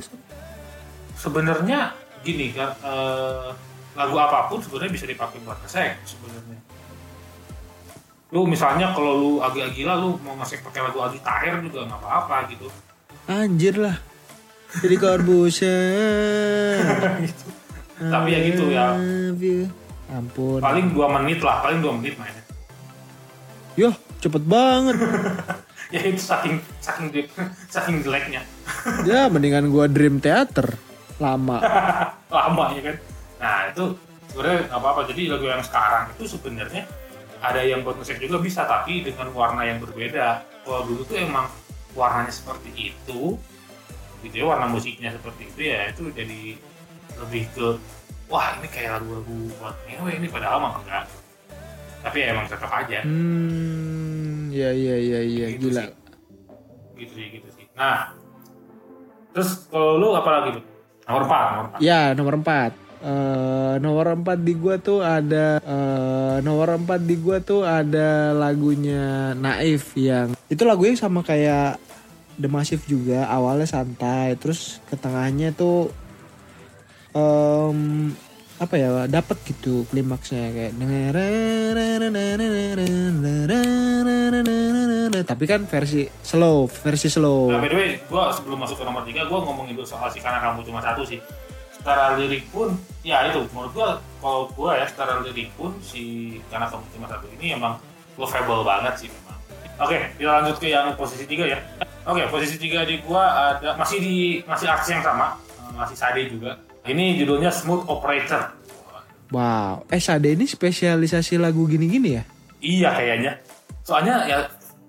Sebenarnya 1.14 1.92
gini 2.20 2.50
kan 2.50 2.72
eh, 2.80 3.48
lagu 3.94 4.16
apa 4.16 4.48
pun 4.48 4.58
sebenarnya 4.58 4.92
bisa 4.92 5.06
dipakai 5.06 5.38
buat 5.44 5.60
ngesek 5.62 6.02
sebenarnya. 6.04 6.58
Lu 8.34 8.42
misalnya 8.44 8.90
kalau 8.90 9.12
lu 9.14 9.30
agak 9.38 9.70
gila 9.72 9.94
lu 9.94 10.18
mau 10.20 10.34
ngesek 10.40 10.64
pakai 10.66 10.82
lagu 10.82 10.98
Aldi 10.98 11.20
Taher 11.22 11.62
juga 11.62 11.86
nggak 11.86 12.00
apa-apa 12.02 12.36
gitu. 12.50 12.66
Anjir 13.30 13.78
lah. 13.78 13.96
Jadi 14.74 14.96
korbusan. 14.98 15.70
Tapi 18.12 18.28
ya 18.28 18.38
gitu 18.42 18.64
ya. 18.74 18.98
Ampun. 20.14 20.62
Paling 20.62 20.94
dua 20.94 21.06
menit 21.18 21.42
lah, 21.42 21.58
paling 21.58 21.82
dua 21.82 21.92
menit 21.98 22.14
mainnya. 22.14 22.44
Yoh, 23.74 23.94
cepet 24.22 24.42
banget. 24.46 24.96
Ya 25.92 26.00
itu 26.10 26.18
saking 26.18 26.58
saking 26.82 27.06
saking 27.70 28.02
jeleknya 28.02 28.42
ya, 29.06 29.30
mendingan 29.30 29.70
gua 29.70 29.86
Dream 29.86 30.18
Theater. 30.18 30.74
Lama. 31.22 31.60
lama 32.34 32.64
ya 32.74 32.82
kan. 32.90 32.96
Nah 33.38 33.58
itu 33.70 33.84
sebenarnya 34.32 34.74
nggak 34.74 34.80
apa-apa. 34.80 35.00
Jadi 35.12 35.22
lagu 35.30 35.46
yang 35.46 35.62
sekarang 35.62 36.10
itu 36.16 36.24
sebenarnya 36.34 36.82
ada 37.38 37.60
yang 37.62 37.86
buat 37.86 38.00
ngesek 38.00 38.26
juga 38.26 38.42
bisa, 38.42 38.66
tapi 38.66 39.06
dengan 39.06 39.30
warna 39.36 39.62
yang 39.62 39.78
berbeda. 39.78 40.42
Kalau 40.66 40.82
dulu 40.82 41.04
tuh 41.06 41.20
emang 41.20 41.46
warnanya 41.94 42.32
seperti 42.32 42.90
itu, 42.90 43.38
gitu 44.24 44.34
ya 44.40 44.44
warna 44.48 44.66
musiknya 44.66 45.12
seperti 45.12 45.52
itu 45.52 45.60
ya 45.68 45.92
itu 45.92 46.02
jadi 46.16 46.40
lebih 47.20 47.44
ke 47.52 47.66
wah 48.26 48.56
ini 48.56 48.68
kayak 48.68 48.98
lagu-lagu 48.98 49.36
buat 49.54 49.76
ngewe 49.84 50.10
ini 50.14 50.26
padahal 50.26 50.58
mah 50.58 50.72
enggak. 50.78 51.04
Tapi 52.00 52.16
ya 52.18 52.26
emang 52.30 52.46
cocok 52.46 52.72
aja. 52.74 53.00
Hmm, 53.00 54.48
ya 54.50 54.70
ya 54.70 54.96
ya 54.96 55.20
ya 55.20 55.46
Gitu 55.50 55.68
gila. 55.68 55.82
sih. 55.82 55.92
gitu 56.94 57.12
sih 57.12 57.26
gitu 57.32 57.48
sih 57.50 57.66
nah 57.74 58.14
terus 59.34 59.66
kalau 59.66 59.98
lu 59.98 60.14
apa 60.14 60.30
lagi 60.30 60.62
nomor 61.04 61.22
4 61.26 61.26
nomor 61.26 61.66
4 61.74 61.82
Ya, 61.82 62.00
nomor 62.14 62.34
4. 62.38 62.70
Eh 63.02 63.74
nomor 63.78 64.06
4 64.14 64.38
di 64.40 64.54
gua 64.54 64.78
tuh 64.78 65.02
ada 65.02 65.58
eh 65.58 66.36
nomor 66.40 66.78
4 66.78 67.02
di 67.02 67.16
gua 67.18 67.36
tuh 67.38 67.60
ada 67.60 68.30
lagunya 68.30 69.34
Naif 69.34 69.92
yang 69.94 70.32
itu 70.46 70.62
lagunya 70.62 70.94
sama 70.94 71.20
kayak 71.20 71.82
The 72.34 72.46
Massive 72.46 72.82
juga, 72.84 73.26
awalnya 73.26 73.62
santai, 73.64 74.34
terus 74.34 74.78
ke 74.86 74.94
tengahnya 74.94 75.50
tuh 75.50 75.90
em 77.14 78.10
apa 78.54 78.74
ya 78.78 79.10
dapat 79.10 79.34
gitu 79.50 79.82
klimaksnya 79.90 80.50
kayak 80.54 80.72
tapi 85.26 85.44
kan 85.50 85.66
versi 85.66 86.06
slow 86.22 86.70
versi 86.70 87.10
slow. 87.10 87.50
Nah 87.50 87.58
by 87.58 87.70
the 87.70 87.76
way 87.76 87.90
gua 88.06 88.30
sebelum 88.30 88.62
masuk 88.62 88.78
ke 88.78 88.84
nomor 88.86 89.02
3 89.02 89.26
gua 89.26 89.42
ngomongin 89.42 89.74
dulu 89.74 89.86
soal 89.86 90.06
si 90.10 90.22
karena 90.22 90.38
kamu 90.38 90.62
cuma 90.62 90.78
satu 90.78 91.02
sih. 91.02 91.18
Secara 91.74 92.14
lirik 92.14 92.46
pun 92.54 92.78
ya 93.02 93.26
itu 93.26 93.42
menurut 93.50 93.74
gua 93.74 93.88
kalau 94.22 94.46
gua 94.54 94.78
ya 94.78 94.86
secara 94.86 95.18
lirik 95.22 95.50
pun 95.58 95.74
si 95.82 96.38
karena 96.46 96.70
kamu 96.70 96.86
cuma 96.94 97.06
satu 97.10 97.26
ini 97.34 97.58
emang 97.58 97.74
lovable 98.14 98.62
banget 98.62 98.94
sih 99.02 99.08
memang. 99.10 99.38
Oke 99.82 99.98
kita 100.14 100.30
lanjut 100.30 100.56
ke 100.62 100.70
yang 100.70 100.94
posisi 100.94 101.26
3 101.26 101.52
ya. 101.52 101.58
Oke 102.06 102.22
posisi 102.30 102.54
3 102.56 102.86
di 102.86 103.02
gua 103.02 103.54
ada 103.58 103.74
masih 103.74 103.98
di 103.98 104.16
masih 104.46 104.70
artis 104.70 104.94
yang 104.94 105.02
sama 105.02 105.34
eh, 105.58 105.74
masih 105.74 105.96
Sade 105.98 106.30
juga 106.30 106.54
ini 106.84 107.16
judulnya 107.16 107.48
Smooth 107.48 107.84
Operator 107.86 108.52
wow 109.30 109.84
eh 109.88 109.98
Sade 109.98 110.32
ini 110.32 110.44
spesialisasi 110.44 111.36
lagu 111.36 111.64
gini-gini 111.64 112.10
ya 112.12 112.24
Iya 112.58 112.96
kayaknya. 112.96 113.32
Soalnya 113.84 114.24
ya 114.24 114.38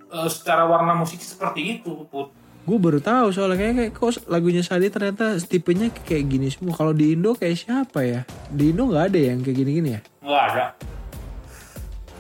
eh, 0.08 0.30
secara 0.32 0.64
warna 0.64 0.96
musik 0.96 1.20
seperti 1.20 1.76
itu, 1.76 2.08
Put. 2.08 2.32
Gue 2.64 2.80
baru 2.80 3.04
tahu 3.04 3.36
soalnya 3.36 3.60
kayak, 3.60 3.76
kayak 3.76 3.92
kok 3.92 4.24
lagunya 4.32 4.64
Sadi 4.64 4.88
ternyata 4.88 5.36
tipenya 5.38 5.92
kayak 5.92 6.24
gini 6.24 6.48
semua. 6.48 6.72
Kalau 6.72 6.96
di 6.96 7.12
Indo 7.12 7.36
kayak 7.36 7.60
siapa 7.60 8.00
ya? 8.00 8.24
Di 8.48 8.72
Indo 8.72 8.88
nggak 8.88 9.12
ada 9.12 9.20
yang 9.20 9.44
kayak 9.44 9.58
gini-gini 9.60 9.90
ya? 9.92 10.00
Nggak 10.24 10.44
ada. 10.50 10.66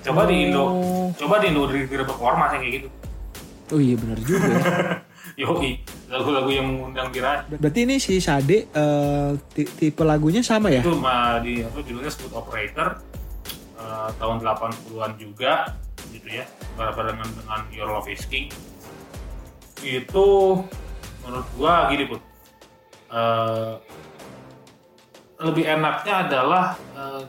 Coba 0.04 0.22
di 0.28 0.36
Indo, 0.44 0.64
Oh. 0.68 1.08
coba 1.16 1.40
di 1.40 1.46
Indo 1.50 1.62
di 1.66 1.88
direbek 1.88 2.20
ormas 2.20 2.52
yang 2.52 2.62
kayak 2.68 2.74
gitu. 2.84 2.90
Oh 3.72 3.80
iya 3.80 3.96
benar 3.96 4.18
juga. 4.22 4.48
ya. 4.52 4.60
Yoi, 5.48 5.72
lagu-lagu 6.06 6.50
yang 6.54 6.66
mengundang 6.70 7.10
viral 7.10 7.50
Berarti 7.58 7.80
ini 7.82 7.98
si 7.98 8.22
Sade 8.22 8.70
ti- 9.52 9.72
tipe 9.76 10.06
lagunya 10.06 10.46
sama 10.46 10.70
ya? 10.70 10.86
itu 10.86 10.94
mah 10.94 11.42
di 11.42 11.66
apa 11.66 11.82
judulnya 11.82 12.12
Smooth 12.14 12.36
Operator 12.36 13.02
eh, 13.76 14.10
tahun 14.16 14.38
80-an 14.42 15.12
juga 15.18 15.74
gitu 16.14 16.28
ya. 16.30 16.46
Barengan 16.78 17.28
dengan 17.28 17.60
Your 17.72 17.90
Love 17.92 18.08
Is 18.08 18.24
King. 18.26 18.48
Itu 19.82 20.62
menurut 21.26 21.48
gua 21.58 21.90
gini 21.90 22.06
put. 22.08 22.22
Eh, 23.12 23.74
lebih 25.36 25.66
enaknya 25.68 26.30
adalah 26.30 26.66
eh, 26.96 27.24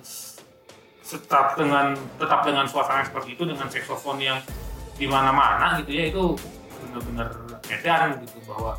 tetap 1.03 1.55
dengan 1.55 1.95
tetap 2.19 2.43
dengan 2.43 2.67
suasana 2.67 3.03
seperti 3.03 3.35
itu 3.35 3.43
dengan 3.47 3.67
saksofon 3.67 4.19
yang 4.19 4.39
di 4.97 5.07
mana-mana 5.07 5.79
gitu 5.83 5.91
ya 5.93 6.05
itu 6.11 6.25
benar-benar 6.83 7.31
edan 7.71 8.21
gitu 8.23 8.39
bahwa 8.47 8.79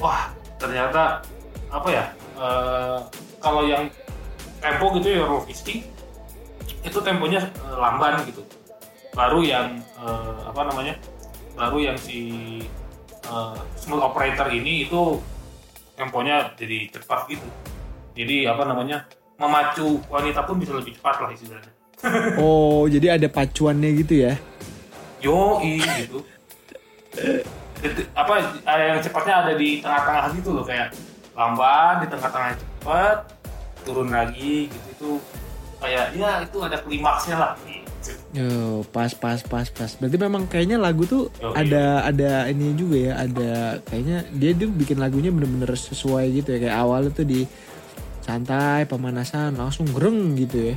wah 0.00 0.32
ternyata 0.58 1.22
apa 1.70 1.88
ya 1.88 2.04
eh, 2.36 2.98
kalau 3.38 3.62
yang 3.64 3.86
tempo 4.60 4.92
gitu 4.98 5.08
ya 5.16 5.24
King 5.64 5.82
itu 6.80 6.98
temponya 7.00 7.40
eh, 7.44 7.76
lamban 7.76 8.24
gitu. 8.26 8.42
Baru 9.14 9.42
yang 9.44 9.80
eh, 9.80 10.38
apa 10.46 10.60
namanya 10.66 10.94
baru 11.54 11.92
yang 11.92 11.96
si 11.98 12.20
eh, 13.26 13.58
smooth 13.78 14.02
operator 14.02 14.48
ini 14.50 14.88
itu 14.88 15.20
temponya 15.94 16.52
jadi 16.56 16.90
cepat 16.90 17.30
gitu. 17.30 17.48
Jadi 18.16 18.48
apa 18.48 18.66
namanya 18.66 19.06
memacu 19.40 20.02
wanita 20.10 20.44
pun 20.44 20.60
bisa 20.60 20.76
lebih 20.76 20.96
cepat 20.98 21.16
lah 21.24 21.30
istilahnya. 21.32 21.72
Oh 22.40 22.88
jadi 22.88 23.20
ada 23.20 23.28
pacuannya 23.28 23.92
gitu 24.00 24.24
ya? 24.24 24.40
yo 25.20 25.60
gitu 25.60 26.24
apa 28.12 28.34
ada 28.68 28.82
yang 28.94 29.00
cepatnya 29.00 29.34
ada 29.46 29.52
di 29.56 29.80
tengah-tengah 29.80 30.24
gitu 30.36 30.50
loh 30.52 30.64
kayak 30.64 30.92
lamban 31.32 32.04
di 32.04 32.06
tengah-tengah 32.12 32.52
cepat 32.56 33.18
turun 33.86 34.08
lagi 34.12 34.68
gitu 34.68 34.88
itu 34.92 35.10
kayak 35.80 36.12
ya 36.12 36.44
itu 36.44 36.58
ada 36.60 36.76
klimaksnya 36.84 37.36
lah. 37.40 37.52
Yo 38.32 38.84
pas 38.92 39.12
pas 39.12 39.40
pas 39.44 39.68
pas. 39.68 39.90
Berarti 39.96 40.16
memang 40.16 40.48
kayaknya 40.48 40.80
lagu 40.80 41.04
tuh 41.04 41.32
Yo, 41.40 41.52
ada 41.56 42.04
ada 42.04 42.48
ini 42.48 42.72
juga 42.76 42.96
ya. 42.96 43.12
Ada 43.24 43.80
kayaknya 43.88 44.18
dia 44.32 44.50
tuh 44.56 44.68
bikin 44.72 45.00
lagunya 45.00 45.32
bener-bener 45.32 45.72
sesuai 45.72 46.28
gitu 46.36 46.48
ya. 46.56 46.58
Kayak 46.68 46.76
awalnya 46.80 47.10
tuh 47.12 47.28
di 47.28 47.44
santai 48.20 48.84
pemanasan 48.84 49.56
langsung 49.56 49.88
gereng 49.90 50.36
gitu 50.36 50.72
ya. 50.72 50.74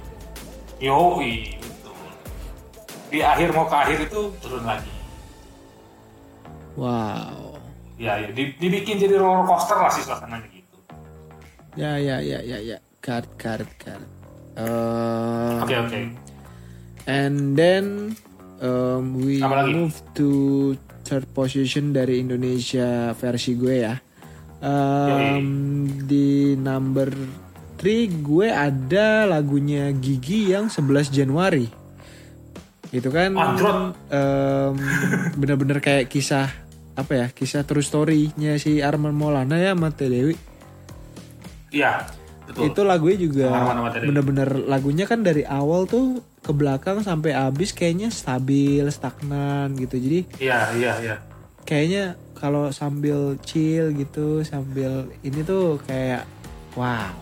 yo 0.81 1.21
gitu 1.21 1.91
di 3.13 3.21
akhir 3.21 3.53
mau 3.53 3.69
ke 3.69 3.75
akhir 3.77 3.97
itu 4.09 4.21
turun 4.41 4.65
lagi 4.65 4.92
Wow. 6.73 7.57
ya, 7.95 8.17
ya 8.17 8.29
di- 8.33 8.57
dibikin 8.57 8.97
jadi 8.97 9.15
roller 9.15 9.45
coaster 9.45 9.77
lah 9.77 9.91
sih 9.93 10.01
suasananya 10.01 10.49
gitu 10.49 10.63
Ya 11.73 11.97
ya 11.97 12.21
ya 12.21 12.39
ya 12.41 12.57
ya. 12.61 12.77
Card 13.01 13.25
card 13.35 13.65
card. 13.81 14.05
Uh, 14.53 15.65
oke 15.65 15.73
oke 15.73 15.99
And 17.09 17.57
then 17.57 18.13
um, 18.61 19.17
we 19.17 19.41
move 19.41 19.97
to 20.13 20.29
third 21.03 21.25
position 21.33 21.91
dari 21.91 22.21
Indonesia 22.21 23.11
versi 23.17 23.57
gue 23.57 23.75
ya. 23.81 23.95
Um, 24.63 25.83
di 26.07 26.55
number 26.55 27.11
3 27.81 28.23
gue 28.23 28.47
ada 28.47 29.27
lagunya 29.27 29.91
Gigi 29.91 30.55
yang 30.55 30.71
11 30.71 31.11
Januari. 31.11 31.67
Itu 32.93 33.11
kan 33.11 33.35
um, 33.35 34.73
bener-bener 35.35 35.83
kayak 35.83 36.07
kisah 36.07 36.47
apa 36.93 37.11
ya 37.15 37.25
kisah 37.27 37.65
true 37.65 37.81
story-nya 37.81 38.57
si 38.57 38.77
Arman 38.79 39.13
Maulana 39.13 39.57
ya 39.57 39.73
sama 39.73 39.89
Teh 39.89 40.07
Dewi. 40.07 40.35
iya 41.69 42.05
Betul. 42.43 42.69
itu 42.69 42.81
lagunya 42.83 43.17
juga 43.17 43.47
bener-bener 44.03 44.49
lagunya 44.67 45.07
kan 45.07 45.23
dari 45.23 45.41
awal 45.41 45.87
tuh 45.87 46.19
ke 46.43 46.51
belakang 46.51 46.99
sampai 46.99 47.33
habis 47.33 47.71
kayaknya 47.71 48.11
stabil 48.11 48.83
stagnan 48.91 49.73
gitu 49.79 49.95
jadi 49.95 50.19
Iya, 50.37 50.59
iya, 50.75 50.91
iya. 51.01 51.15
kayaknya 51.63 52.03
kalau 52.35 52.67
sambil 52.69 53.39
chill 53.41 53.95
gitu 53.95 54.43
sambil 54.43 55.07
ini 55.23 55.39
tuh 55.41 55.79
kayak 55.87 56.27
wow 56.75 57.15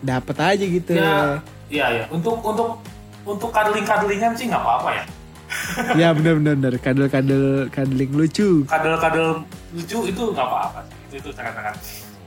dapet 0.00 0.36
aja 0.36 0.64
gitu 0.64 0.92
Ya, 0.96 1.38
iya, 1.68 1.86
iya. 1.92 2.04
Untuk 2.08 2.40
untuk 2.40 2.80
untuk 3.24 3.48
kadling-kadlingan 3.48 4.32
sih 4.32 4.48
nggak 4.48 4.60
apa-apa 4.60 4.90
ya. 5.00 5.04
ya 6.00 6.10
bener 6.12 6.34
bener 6.38 6.54
bener 6.56 6.74
kadel 6.78 7.06
kadel 7.06 7.44
kadling 7.68 8.12
lucu 8.12 8.64
Kadel-kadel 8.64 9.44
lucu 9.72 9.98
itu 10.04 10.22
nggak 10.30 10.44
apa-apa. 10.44 10.80
sih. 10.84 10.96
Itu 11.08 11.16
itu 11.20 11.28
sangat-sangat 11.32 11.74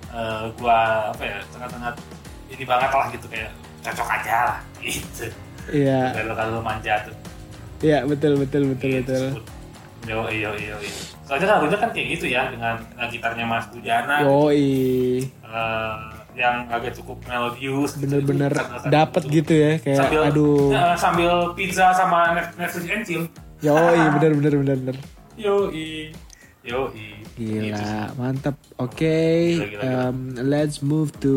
eh, 0.10 0.44
gua 0.56 0.78
apa 1.12 1.24
ya 1.24 1.38
sangat-sangat 1.50 1.96
ini 2.48 2.64
banget 2.64 2.90
lah 2.90 3.08
gitu 3.12 3.26
kayak 3.28 3.52
cocok 3.84 4.08
aja 4.10 4.36
lah 4.48 4.58
gitu. 4.80 5.28
iya 5.70 6.14
Kadel-kadel 6.16 6.60
manja 6.62 6.94
tuh. 7.04 7.16
iya 7.80 8.02
betul 8.04 8.40
betul 8.40 8.74
betul 8.74 8.90
Gitu 8.90 9.12
betul. 9.12 9.44
Yo, 10.08 10.24
iyo, 10.32 10.56
iyo, 10.56 10.76
iyo. 10.80 10.96
Soalnya 11.28 11.60
lagunya 11.60 11.76
kan 11.76 11.92
kayak 11.92 12.08
gitu 12.16 12.32
ya 12.32 12.48
dengan, 12.48 12.80
dengan 12.80 13.08
gitarnya 13.12 13.44
Mas 13.44 13.68
Bujana 13.68 14.24
yoi 14.24 15.20
eh, 15.28 15.96
yang 16.38 16.70
agak 16.70 16.94
cukup 16.94 17.18
melodius. 17.26 17.98
gitu. 17.98 18.06
bener-bener 18.06 18.54
dapet 18.88 19.24
gitu 19.28 19.52
ya 19.52 19.72
kayak 19.78 20.00
Sambil, 20.00 20.22
aduh 20.24 20.70
eh, 20.70 20.96
sambil 20.96 21.32
pizza 21.52 21.90
sama 21.92 22.38
Netflix 22.54 22.86
and 22.86 23.04
chill. 23.04 23.24
yoi 23.60 23.98
bener 24.16 24.32
bener 24.34 24.54
bener 24.56 24.78
bener 24.78 24.98
Yo, 25.34 25.70
i. 25.70 26.10
Yo, 26.62 26.90
i. 26.92 27.14
Gitu. 27.34 27.70
Gila, 27.70 28.10
mantap. 28.16 28.58
Oke, 28.76 29.06
Gila, 29.54 29.66
gila, 29.68 29.82
gila. 29.84 30.10
um, 30.10 30.18
let's 30.44 30.82
move 30.82 31.14
to 31.16 31.34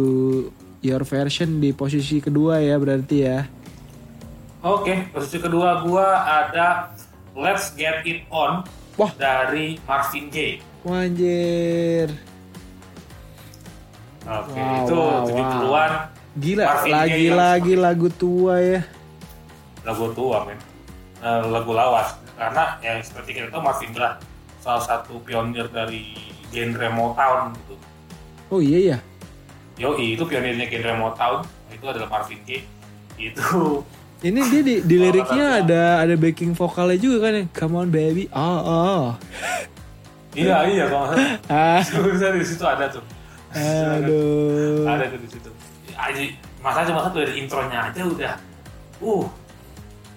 your 0.80 1.00
version 1.02 1.60
di 1.60 1.72
posisi 1.72 2.16
kedua 2.18 2.60
ya 2.60 2.76
berarti 2.76 3.16
ya. 3.20 3.44
Oke, 4.60 5.08
posisi 5.10 5.36
kedua 5.36 5.80
gua 5.80 6.06
ada 6.24 6.96
Let's 7.32 7.72
Get 7.72 8.04
It 8.04 8.24
On 8.28 8.64
Wah. 8.96 9.12
dari 9.14 9.76
Marvin 9.84 10.28
Gaye. 10.28 10.64
Wanjir. 10.80 12.08
Oke, 14.30 14.54
Wow, 14.54 14.86
itu 14.86 14.94
wow, 14.94 15.26
70-an 15.26 15.92
Gila, 16.38 16.62
Marvin 16.62 16.92
Gaye 16.94 17.02
lagi-lagi 17.02 17.74
lagu 17.74 18.08
tua 18.14 18.54
ya. 18.62 18.80
lagu 19.82 20.06
tua, 20.14 20.46
men. 20.46 20.54
Eh, 21.18 21.42
lagu 21.50 21.72
lawas. 21.74 22.14
Karena 22.38 22.78
yang 22.78 23.02
seperti 23.02 23.34
kita 23.34 23.50
tahu 23.50 23.58
Marvin 23.66 23.90
Gaye 23.90 24.22
salah 24.62 24.82
satu 24.86 25.18
pionir 25.26 25.66
dari 25.74 26.14
genre 26.54 26.86
Motown 26.94 27.50
gitu. 27.58 27.74
Oh 28.54 28.62
iya 28.62 28.94
ya. 28.94 28.98
Yoi, 29.82 30.14
itu 30.14 30.22
pionirnya 30.22 30.70
genre 30.70 30.94
Motown. 30.94 31.42
Itu 31.74 31.90
adalah 31.90 32.06
Marvin 32.06 32.38
Gaye. 32.46 32.62
Itu 33.18 33.82
Ini 34.30 34.40
dia 34.52 34.60
di, 34.60 34.74
di 34.84 34.96
liriknya 35.00 35.64
ada 35.64 36.04
ada 36.04 36.12
backing 36.12 36.52
vokalnya 36.52 37.00
juga 37.00 37.26
kan 37.26 37.32
ya. 37.40 37.44
Come 37.56 37.74
on 37.80 37.88
baby. 37.88 38.28
Oh, 38.36 38.60
oh. 38.60 39.04
iya, 40.36 40.60
iya 40.68 40.84
kalau 40.86 41.08
nggak 41.08 41.18
salah. 41.48 41.80
Ah, 42.28 42.36
di 42.36 42.44
situ 42.44 42.64
ada 42.68 42.84
tuh. 42.92 43.00
Aduh. 43.52 44.86
ada 44.86 45.04
tuh 45.06 45.18
di 45.18 45.28
situ 45.28 45.50
aja 45.92 46.22
masa 46.60 46.84
cuma 46.84 47.00
satu 47.02 47.16
dari 47.20 47.34
intronya 47.36 47.90
aja 47.90 48.02
udah 48.02 48.34
uh 49.00 49.24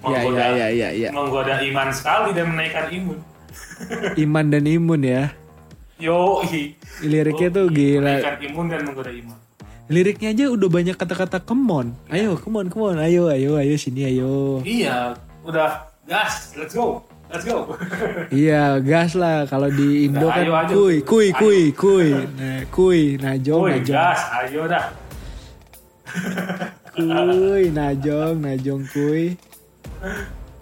Ya 0.04 0.20
menggoda, 0.20 0.36
ya 0.36 0.52
ya 0.52 0.68
ya 0.68 0.90
ya. 0.92 1.10
menggoda 1.16 1.56
iman 1.64 1.88
sekali 1.90 2.36
dan 2.36 2.52
menaikkan 2.52 2.92
imun 2.92 3.20
Iman 4.20 4.52
dan 4.52 4.68
imun 4.68 5.00
ya. 5.00 5.32
yo 5.96 6.44
Liriknya 7.00 7.48
tuh 7.50 7.72
gila. 7.72 8.20
menaikkan 8.20 8.36
imun 8.44 8.66
dan 8.68 8.82
menggoda 8.84 9.08
iman 9.10 9.40
Liriknya 9.88 10.32
aja 10.32 10.46
udah 10.50 10.70
banyak 10.70 10.96
kata-kata 10.96 11.40
come 11.40 11.68
on. 11.70 11.88
Ayo, 12.08 12.40
come 12.40 12.56
on, 12.56 12.68
come 12.68 12.88
on. 12.88 12.98
Ayo, 12.98 13.28
ayo, 13.28 13.56
ayo 13.56 13.76
sini 13.76 14.08
ayo. 14.08 14.64
iya 14.64 15.12
udah 15.44 15.88
gas 16.04 16.56
let's 16.56 16.72
go 16.72 17.04
let's 17.34 17.44
go 17.44 17.74
Iya, 18.30 18.78
gas 18.80 19.14
lah. 19.14 19.44
Kalau 19.46 19.68
di 19.68 20.06
Indo 20.06 20.30
Nah, 20.30 20.38
kan 20.38 20.46
ayo 20.46 20.54
aja. 20.54 20.72
kuy, 20.72 20.96
kuy, 21.02 21.28
Ayo. 21.28 21.38
kuy, 21.38 21.62
kuy. 21.74 22.08
Nah, 22.38 22.62
kuy, 22.70 23.02
najong, 23.18 23.62
Woi 23.64 23.72
najong. 23.82 23.90
gas 23.90 24.22
ayo 24.40 24.62
dah 24.66 24.86
Kuy, 26.94 27.74
najong, 27.74 28.38
najong, 28.38 28.84
kuy. 28.88 29.34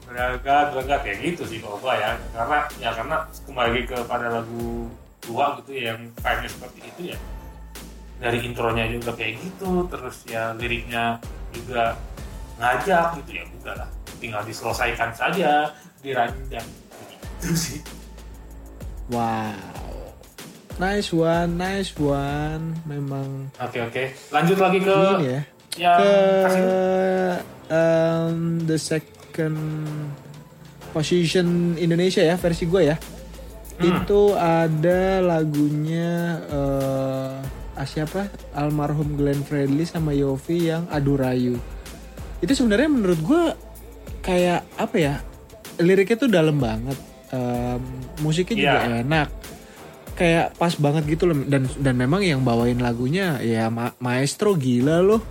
berangkat 0.08 0.76
berangkat 0.76 1.00
kayak 1.04 1.18
gitu 1.24 1.44
sih 1.48 1.58
kalau 1.60 1.80
gua 1.80 1.96
ya 1.96 2.12
karena 2.32 2.58
ya 2.78 2.90
karena 2.92 3.16
kembali 3.48 3.70
lagi 3.72 3.84
kepada 3.88 4.28
lagu 4.30 4.92
tua 5.24 5.56
gitu 5.58 5.72
ya 5.72 5.96
yang 5.96 6.02
vibe 6.12 6.48
seperti 6.48 6.80
itu 6.84 7.02
ya 7.16 7.18
dari 8.20 8.38
intronya 8.44 8.92
juga 8.92 9.12
kayak 9.16 9.40
gitu 9.40 9.88
terus 9.88 10.28
ya 10.28 10.52
liriknya 10.54 11.16
juga 11.56 11.96
ngajak 12.60 13.24
gitu 13.24 13.32
ya 13.34 13.44
udah 13.64 13.76
lah 13.80 13.90
tinggal 14.20 14.44
diselesaikan 14.44 15.10
saja 15.12 15.72
diranjang 16.02 16.68
gitu 17.42 17.56
sih 17.58 17.82
Wow. 19.12 19.52
Nice 20.80 21.12
one, 21.12 21.60
nice 21.60 21.92
one. 22.00 22.80
Memang 22.88 23.52
oke 23.60 23.78
oke 23.92 24.04
lanjut 24.32 24.58
lagi 24.58 24.80
ke 24.80 24.96
ini 25.20 25.28
ya. 25.28 25.42
yang 25.76 26.00
Ke 26.00 26.12
kasih 26.48 26.68
um, 27.68 28.38
the 28.64 28.78
second 28.80 29.60
position 30.96 31.76
Indonesia 31.76 32.24
ya 32.24 32.40
versi 32.40 32.64
gue 32.72 32.88
ya. 32.88 32.96
Hmm. 32.96 33.84
Itu 33.84 34.32
ada 34.40 35.20
lagunya 35.20 36.40
eh 36.48 37.36
ah, 37.76 37.88
siapa? 37.88 38.32
Almarhum 38.56 39.20
Glenn 39.20 39.44
Fredly 39.44 39.84
sama 39.84 40.16
Yofi 40.16 40.72
yang 40.72 40.88
Adu 40.88 41.20
Rayu. 41.20 41.60
Itu 42.40 42.56
sebenarnya 42.56 42.88
menurut 42.88 43.20
gue 43.20 43.44
kayak 44.24 44.64
apa 44.80 44.96
ya? 44.96 45.16
Liriknya 45.82 46.18
tuh 46.18 46.30
dalam 46.30 46.56
banget. 46.56 46.98
Em, 47.30 47.82
musiknya 48.20 48.56
juga 48.56 48.80
Iya. 48.80 48.96
enak. 49.02 49.28
Kayak 50.12 50.54
pas 50.54 50.74
banget 50.76 51.04
gitu 51.10 51.24
loh 51.26 51.38
dan 51.44 51.66
dan 51.76 51.96
memang 51.96 52.22
yang 52.22 52.42
bawain 52.42 52.78
lagunya 52.78 53.40
ya 53.40 53.68
ma- 53.68 53.96
maestro 53.98 54.54
gila 54.54 55.02
loh. 55.02 55.22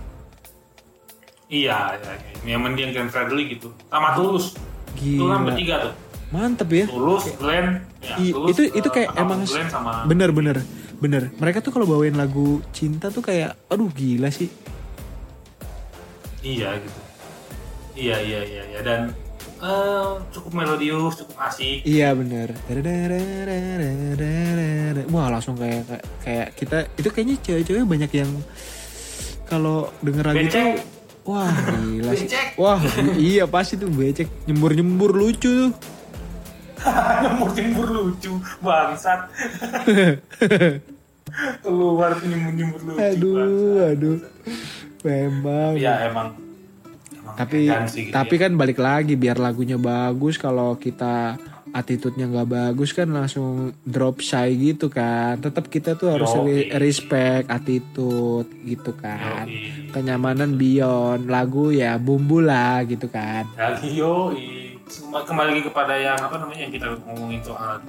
iya 1.47 1.99
ya, 1.99 2.11
ya. 2.15 2.55
yang 2.55 2.63
mending 2.63 2.95
Glenn 2.95 3.07
Fredly 3.07 3.51
gitu 3.51 3.75
sama 3.85 4.15
Tulus 4.15 4.55
itu 4.95 5.19
Gila. 5.19 5.35
kan 5.35 5.39
bertiga 5.43 5.75
tuh 5.83 5.93
Mantep 6.31 6.69
ya. 6.71 6.85
Tulus 6.87 7.27
Glenn 7.35 7.67
ya, 7.99 8.15
I- 8.17 8.31
Tulus, 8.31 8.49
itu 8.55 8.61
itu 8.71 8.87
eh, 8.87 8.93
kayak 8.93 9.09
almarhum 9.11 9.27
emang 9.27 9.41
Glenn 9.43 9.67
sama 9.67 9.91
bener 10.07 10.29
bener 10.31 10.57
bener. 10.97 11.23
Mereka 11.35 11.59
tuh 11.59 11.71
kalau 11.71 11.83
bawain 11.85 12.15
lagu 12.15 12.63
cinta 12.71 13.09
tuh 13.09 13.19
kayak 13.19 13.59
aduh 13.67 13.91
gila 13.91 14.31
sih. 14.31 14.47
Iya 16.39 16.71
gitu. 16.79 16.99
Iya 17.93 18.15
iya 18.17 18.39
iya 18.41 18.63
iya 18.65 18.79
dan 18.81 19.11
eh, 19.61 20.09
cukup 20.33 20.51
melodius, 20.57 21.21
cukup 21.21 21.37
asik. 21.47 21.85
Iya 21.85 22.17
bener. 22.17 22.57
Wah 25.13 25.27
langsung 25.29 25.53
kayak 25.57 26.01
kayak, 26.25 26.47
kita 26.57 26.77
itu 26.97 27.09
kayaknya 27.13 27.35
cewek-cewek 27.45 27.85
banyak 27.85 28.11
yang 28.13 28.31
kalau 29.51 29.91
denger 29.99 30.31
lagu 30.31 30.47
itu 30.47 30.63
wah 31.27 31.51
gila 31.51 32.11
sih. 32.15 32.27
Becek. 32.31 32.47
Wah 32.55 32.79
iya 33.19 33.43
pasti 33.45 33.75
tuh 33.75 33.91
becek 33.91 34.31
nyembur 34.47 34.71
nyembur 34.73 35.11
lucu 35.11 35.67
tuh. 35.67 35.71
Nyembur 37.21 37.53
nyembur 37.53 37.87
lucu, 37.93 38.41
bangsat. 38.57 39.29
Keluar 41.61 42.17
tuh 42.17 42.25
nyembur 42.25 42.53
nyembur 42.57 42.81
lucu. 42.81 42.97
Aduh 42.97 43.33
bangsat. 43.37 43.91
aduh. 43.93 44.17
Memang. 45.05 45.73
Iya 45.77 45.93
emang. 46.09 46.50
Emang 47.21 47.37
tapi 47.37 47.69
sih 47.87 48.01
gitu 48.09 48.13
tapi 48.17 48.35
ya. 48.35 48.41
kan 48.47 48.51
balik 48.57 48.79
lagi 48.81 49.13
biar 49.13 49.37
lagunya 49.37 49.77
bagus 49.77 50.41
kalau 50.41 50.75
kita 50.75 51.37
attitude-nya 51.71 52.27
nggak 52.27 52.49
bagus 52.51 52.91
kan 52.91 53.07
langsung 53.07 53.71
drop 53.87 54.19
shy 54.19 54.51
gitu 54.59 54.91
kan 54.91 55.39
tetap 55.39 55.71
kita 55.71 55.95
tuh 55.95 56.11
harus 56.11 56.27
Yoi. 56.35 56.67
re- 56.67 56.69
respect 56.83 57.47
attitude 57.47 58.47
gitu 58.67 58.91
kan 58.99 59.47
Yoi. 59.47 59.93
kenyamanan 59.95 60.59
beyond 60.59 61.31
lagu 61.31 61.71
ya 61.71 61.95
bumbu 61.95 62.43
lah 62.43 62.83
gitu 62.83 63.07
kan 63.07 63.47
Lagi 63.55 63.95
yo 63.95 64.35
kembali 64.99 65.55
lagi 65.55 65.63
kepada 65.71 65.95
yang 65.95 66.19
apa 66.19 66.35
namanya 66.35 66.67
yang 66.67 66.73
kita 66.75 66.85
ngomongin 67.07 67.39
soal 67.39 67.79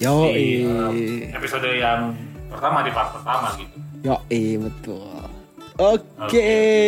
yo 0.00 0.32
di 0.32 0.64
eh, 0.64 1.36
episode 1.36 1.68
yang 1.68 2.16
pertama 2.48 2.80
di 2.80 2.90
part 2.92 3.12
pertama 3.12 3.52
gitu. 3.60 3.76
yo 4.00 4.16
betul 4.64 5.25
Oke, 5.76 6.08
Oke. 6.18 6.44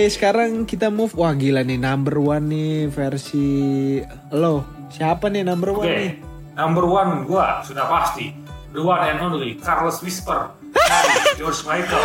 sekarang 0.09 0.64
kita 0.64 0.88
move. 0.88 1.12
Wah 1.12 1.33
gila 1.33 1.61
nih 1.61 1.77
number 1.77 2.16
one 2.16 2.48
nih 2.48 2.72
versi 2.88 3.46
lo. 4.31 4.64
Siapa 4.88 5.29
nih 5.29 5.44
number 5.44 5.72
one 5.72 5.87
nih? 5.87 6.12
number 6.55 6.83
one 6.83 7.22
gua 7.22 7.62
sudah 7.62 7.87
pasti 7.87 8.35
the 8.74 8.83
one 8.83 8.98
and 8.98 9.22
only 9.22 9.55
Carlos 9.57 10.03
Whisper 10.03 10.51
George 11.37 11.62
Michael. 11.62 12.03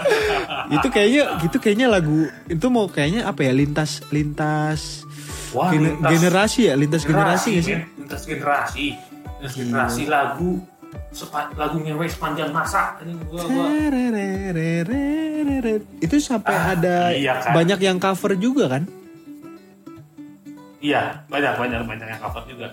itu 0.80 0.86
kayaknya 0.88 1.22
gitu 1.44 1.56
kayaknya 1.58 1.86
lagu 1.90 2.24
itu 2.46 2.66
mau 2.66 2.88
kayaknya 2.88 3.28
apa 3.28 3.44
ya 3.44 3.52
lintas 3.52 4.00
lintas, 4.08 5.04
Wah, 5.52 5.68
gene- 5.68 5.92
lintas 5.92 6.10
generasi 6.10 6.60
ya 6.66 6.74
lintas 6.74 7.02
generasi, 7.04 7.50
nggak 7.52 7.62
sih 7.62 7.74
men. 7.76 7.82
lintas 8.00 8.22
generasi, 8.24 8.84
lintas 9.36 9.54
generasi 9.54 10.02
lagu 10.08 10.50
sepa, 11.16 11.48
lagu 11.56 11.80
ngewe 11.80 12.04
sepanjang 12.04 12.52
masa 12.52 13.00
ini 13.00 13.16
gua 13.24 13.40
gua. 13.42 13.66
Itu 15.98 16.16
sampai 16.18 16.52
Ah, 16.52 16.76
ada 16.76 16.96
iya 17.10 17.40
kan. 17.40 17.56
banyak 17.56 17.80
yang 17.80 17.96
cover 17.96 18.36
juga 18.36 18.68
kan? 18.68 18.84
iya 20.78 21.24
banyak 21.26 21.56
banyak 21.56 21.80
banyak 21.82 22.06
yang 22.06 22.20
cover 22.20 22.44
juga 22.44 22.68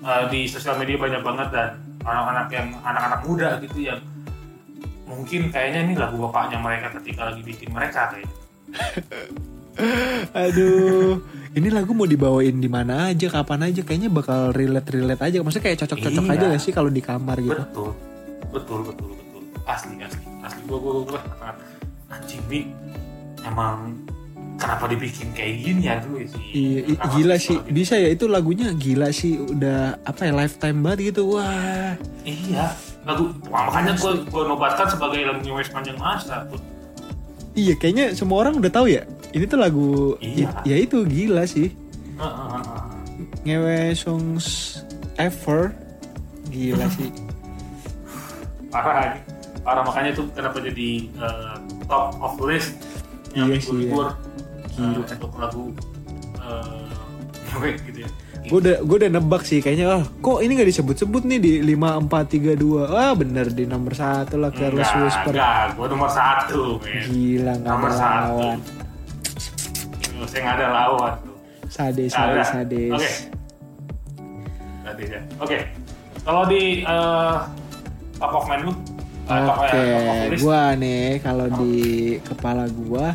Eh, 0.00 0.24
di 0.30 0.48
sosial 0.48 0.80
media 0.80 0.96
banyak 0.96 1.20
banget 1.20 1.48
dan 1.52 1.70
anak-anak 2.00 2.48
yang 2.48 2.72
anak-anak 2.80 3.20
muda 3.20 3.60
gitu 3.60 3.84
yang 3.84 4.00
mungkin 5.04 5.52
kayaknya 5.52 5.84
ini 5.84 5.94
lagu 5.94 6.16
bapaknya 6.16 6.56
mereka 6.56 6.88
ketika 6.96 7.28
lagi 7.28 7.44
bikin 7.44 7.68
mereka 7.68 8.08
kayak 8.08 8.30
Aduh, 10.32 11.20
ini 11.52 11.68
lagu 11.68 11.90
mau 11.90 12.04
dibawain 12.04 12.54
di 12.54 12.66
mana 12.66 13.08
aja, 13.08 13.26
kapan 13.28 13.66
aja, 13.66 13.80
kayaknya 13.80 14.08
bakal 14.08 14.50
relate-relate 14.50 15.20
aja. 15.20 15.36
Maksudnya 15.40 15.64
kayak 15.64 15.78
cocok-cocok 15.80 16.24
Iya. 16.24 16.32
aja 16.32 16.44
gak 16.48 16.60
sih 16.60 16.70
kalau 16.70 16.88
di 16.88 17.00
kamar 17.00 17.36
gitu? 17.38 17.56
betul. 17.56 17.90
Betul 18.50 18.78
betul 18.84 19.08
betul. 19.12 19.40
Asli 19.64 19.94
asli. 19.98 20.22
Asli 20.40 20.60
gua 20.64 20.78
gua 20.80 21.20
sangat 21.20 21.56
anjing 22.08 22.42
nih 22.46 22.64
emang 23.42 23.94
kenapa 24.56 24.84
dibikin 24.86 25.30
kayak 25.30 25.54
gini 25.58 25.82
ya 25.82 25.96
dulu 25.98 26.18
sih? 26.20 26.44
Iya, 26.50 26.80
i- 26.86 27.00
gila 27.10 27.36
sih, 27.36 27.56
bisa 27.68 27.94
ya 27.94 28.08
itu 28.08 28.26
lagunya 28.26 28.70
gila 28.72 29.08
sih, 29.10 29.38
udah 29.38 29.96
apa 30.02 30.20
ya 30.22 30.32
lifetime 30.34 30.78
banget 30.80 31.14
gitu. 31.14 31.32
Wah, 31.32 31.94
iya. 32.22 32.74
Lagu 33.00 33.32
wah, 33.46 33.64
makanya 33.66 33.96
gua 33.96 34.12
gua 34.26 34.42
nobatkan 34.46 34.86
sebagai 34.86 35.24
lagu 35.24 35.40
ngewe 35.40 35.62
sepanjang 35.62 35.96
masa. 35.96 36.44
Iya 37.52 37.74
kayaknya 37.74 38.12
semua 38.12 38.42
orang 38.42 38.56
udah 38.56 38.68
tahu 38.68 38.86
ya. 38.86 39.02
Ini 39.30 39.44
tuh 39.44 39.58
lagu, 39.58 39.88
Iya. 40.18 40.50
i- 40.60 40.66
ya 40.66 40.76
itu 40.78 41.02
gila 41.02 41.42
sih. 41.44 41.70
Heeh, 42.16 42.34
heeh, 42.46 42.62
heeh. 42.62 42.82
Ngewe 43.42 43.78
songs 43.94 44.46
ever, 45.16 45.70
gila 46.48 46.86
sih. 46.90 47.10
parah 48.70 49.18
parah 49.60 49.82
makanya 49.82 50.14
tuh 50.14 50.30
kenapa 50.30 50.62
jadi 50.62 50.90
eh, 51.10 51.54
top 51.86 52.14
of 52.22 52.38
list 52.40 52.78
yang 53.34 53.50
Iya 53.50 53.58
libur 53.66 54.14
Gila. 54.70 55.02
untuk 55.10 55.32
lagu 55.34 55.64
eh, 56.38 56.86
ngewe 57.50 57.70
gitu 57.82 57.98
ya 58.06 58.10
Gue 58.42 58.58
udah, 58.58 58.76
gue 58.80 58.96
udah 58.98 59.10
nebak 59.10 59.42
sih 59.42 59.58
kayaknya, 59.58 59.86
oh, 59.92 60.04
kok 60.18 60.40
ini 60.40 60.54
gak 60.54 60.66
disebut-sebut 60.66 61.22
nih 61.22 61.38
di 61.38 61.52
5432 61.62 62.56
Wah 62.88 63.12
bener 63.12 63.46
di 63.48 63.64
nomor 63.64 63.92
satu 63.92 64.34
lah 64.36 64.48
enggak, 64.48 64.72
Whisper. 64.72 65.30
enggak, 65.30 65.66
gue 65.74 65.86
nomor 65.86 66.10
satu 66.10 66.60
men. 66.78 67.04
Gila 67.06 67.52
nggak 67.54 67.68
nomor 67.68 67.90
ada 67.90 67.98
satu. 67.98 68.16
lawan. 68.32 68.58
Saya 70.22 70.40
nggak 70.42 70.56
ada 70.56 70.68
lawan 70.68 71.12
tuh. 71.20 71.36
Sadis, 71.66 72.10
Nggak 72.10 72.26
sadis, 72.42 72.48
sadis. 72.48 72.90
oke. 72.90 73.10
Sadis 74.80 75.08
ya. 75.08 75.20
Oke. 75.38 75.58
Kalau 76.20 76.42
di 76.44 76.62
eh, 76.82 77.36
top 78.16 78.32
of 78.34 78.44
mind 78.46 78.64
lu 78.64 78.74
Oke, 79.30 79.78
list, 80.26 80.42
gua 80.42 80.74
nih 80.74 81.22
kalau 81.22 81.46
di 81.54 81.76
kepala 82.18 82.66
gua 82.68 83.14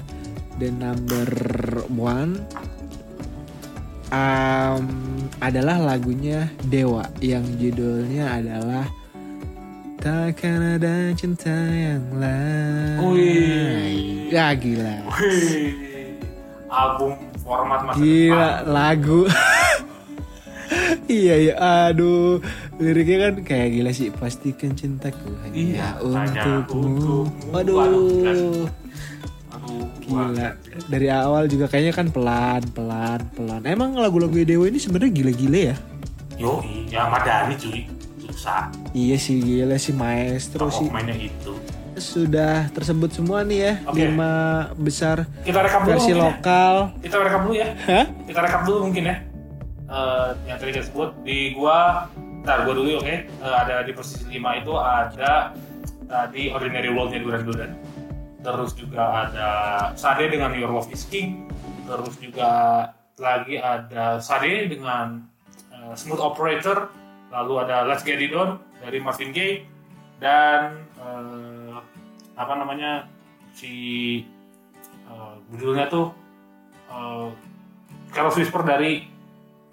the 0.55 0.71
number 0.71 1.27
one 1.91 2.39
um, 4.15 4.83
adalah 5.37 5.77
lagunya 5.77 6.47
Dewa 6.63 7.03
yang 7.19 7.43
judulnya 7.59 8.39
adalah 8.39 8.85
Takkan 9.95 10.77
ada 10.77 11.09
cinta 11.17 11.49
yang 11.73 12.03
lain. 12.13 13.01
Wih. 13.09 14.29
Ya 14.29 14.53
gila. 14.53 15.01
Wih, 15.17 15.73
album 16.69 17.17
format 17.41 17.79
masa 17.81 17.97
Gila 17.97 18.37
depan 18.61 18.69
lagu. 18.69 19.21
iya 21.09 21.35
iya 21.41 21.53
aduh 21.89 22.37
liriknya 22.77 23.17
kan 23.17 23.33
kayak 23.41 23.69
gila 23.73 23.91
sih 23.93 24.09
pastikan 24.13 24.73
cintaku 24.73 25.29
hanya 25.41 25.57
Iya, 25.57 25.87
hanya 26.01 26.41
untukmu. 26.65 26.85
untukmu. 26.85 27.49
Waduh. 27.49 28.65
Gila. 30.05 30.49
Dari 30.85 31.07
awal 31.09 31.49
juga 31.49 31.65
kayaknya 31.65 31.93
kan 31.93 32.07
pelan, 32.09 32.61
pelan, 32.71 33.19
pelan. 33.33 33.61
Emang 33.65 33.97
lagu-lagu 33.97 34.37
Dewa 34.37 34.65
ini 34.65 34.77
sebenarnya 34.77 35.11
gila-gila 35.11 35.59
ya? 35.73 35.75
Yo, 36.35 36.61
iya, 36.61 37.07
Madani 37.07 37.55
cuy. 37.55 37.87
Susah. 38.21 38.69
Iya 38.91 39.15
sih 39.15 39.39
gila 39.39 39.77
sih 39.77 39.95
maestro 39.95 40.67
sih. 40.67 40.91
mainnya 40.91 41.15
itu. 41.15 41.55
Sudah 41.95 42.67
tersebut 42.69 43.07
semua 43.09 43.41
nih 43.41 43.59
ya. 43.61 43.73
Oke. 43.87 44.03
Lima 44.03 44.31
besar 44.75 45.23
Kita 45.41 45.63
rekap 45.63 45.87
dulu 45.87 45.91
versi 45.95 46.11
ya. 46.11 46.19
lokal. 46.19 46.75
Kita 46.99 47.15
rekap 47.17 47.41
dulu 47.47 47.55
ya. 47.55 47.69
Hah? 47.87 48.05
Kita 48.27 48.39
rekap 48.43 48.61
dulu 48.67 48.77
mungkin 48.91 49.03
ya. 49.07 49.15
Eh, 49.85 50.29
yang 50.49 50.57
tadi 50.59 50.69
kita 50.73 50.85
sebut 50.85 51.09
di 51.23 51.53
gua, 51.55 52.09
ntar 52.43 52.67
gua 52.67 52.73
dulu 52.75 52.99
oke. 52.99 53.15
Eh, 53.15 53.25
ada 53.55 53.79
di 53.81 53.95
posisi 53.95 54.27
5 54.27 54.59
itu 54.59 54.73
ada 54.75 55.55
tadi 56.05 56.51
Ordinary 56.51 56.89
World-nya 56.91 57.23
Duran 57.23 57.41
Duran. 57.47 57.71
Terus 58.45 58.71
juga 58.77 59.25
ada 59.25 59.49
Sade 59.97 60.29
dengan 60.29 60.53
Your 60.53 60.69
Love 60.69 60.93
is 60.93 61.09
King. 61.09 61.49
Terus 61.89 62.13
juga 62.21 62.49
lagi 63.17 63.57
ada 63.57 64.21
Sade 64.21 64.69
dengan 64.69 65.25
eh, 65.73 65.93
Smooth 65.97 66.21
Operator. 66.21 66.93
Lalu 67.33 67.53
ada 67.65 67.89
Let's 67.89 68.05
Get 68.05 68.21
It 68.21 68.37
On 68.37 68.61
dari 68.85 69.01
Marvin 69.01 69.33
Gaye. 69.33 69.65
Dan 70.21 70.77
eh, 71.01 71.75
apa 72.37 72.53
namanya 72.53 73.09
si 73.57 73.73
eh, 75.09 75.35
judulnya 75.49 75.89
tuh 75.89 76.13
uh, 76.89 77.27
Carlos 78.13 78.37
Whisper 78.39 78.61
dari 78.63 79.05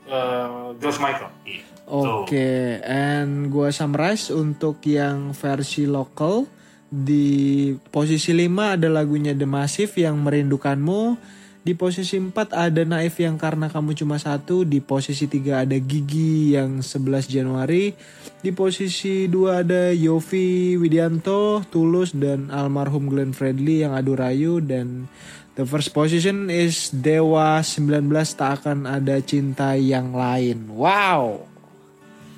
uh, 0.08 0.74
George 0.78 0.98
Michael. 0.98 1.30
Tuh. 1.44 2.24
Oke, 2.24 2.80
and 2.86 3.52
gua 3.52 3.68
summarize 3.74 4.32
untuk 4.32 4.80
yang 4.86 5.34
versi 5.36 5.84
lokal 5.84 6.46
di 6.92 7.72
posisi 7.88 8.36
5 8.36 8.76
ada 8.76 8.92
lagunya 8.92 9.32
The 9.32 9.48
Massive 9.48 9.96
yang 9.96 10.20
merindukanmu. 10.20 11.32
Di 11.62 11.72
posisi 11.78 12.18
4 12.20 12.52
ada 12.52 12.82
Naif 12.84 13.16
yang 13.16 13.40
karena 13.40 13.72
kamu 13.72 13.96
cuma 13.96 14.20
satu. 14.20 14.68
Di 14.68 14.84
posisi 14.84 15.24
3 15.24 15.64
ada 15.64 15.76
Gigi 15.80 16.52
yang 16.52 16.84
11 16.84 17.32
Januari. 17.32 17.96
Di 18.44 18.52
posisi 18.52 19.24
2 19.24 19.62
ada 19.64 19.88
Yofi 19.94 20.76
Widianto, 20.76 21.64
Tulus 21.72 22.12
dan 22.12 22.52
almarhum 22.52 23.08
Glenn 23.08 23.32
Fredly 23.32 23.88
yang 23.88 23.96
adu 23.96 24.12
rayu 24.12 24.60
dan 24.60 25.08
the 25.56 25.64
first 25.64 25.94
position 25.96 26.50
is 26.52 26.90
Dewa 26.92 27.64
19 27.64 28.10
tak 28.36 28.60
akan 28.60 28.84
ada 28.84 29.22
cinta 29.24 29.78
yang 29.78 30.12
lain. 30.12 30.68
Wow. 30.68 31.46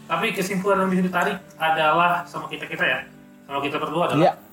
Tapi 0.05 0.37
kesimpulan 0.37 0.85
yang 0.85 0.93
bisa 0.93 1.03
ditarik 1.09 1.40
adalah 1.57 2.29
sama 2.29 2.47
kita 2.53 2.69
kita 2.69 2.85
ya, 2.85 3.01
sama 3.49 3.59
kita 3.64 3.81
berdua 3.81 4.12
adalah 4.12 4.21
Iya. 4.21 4.44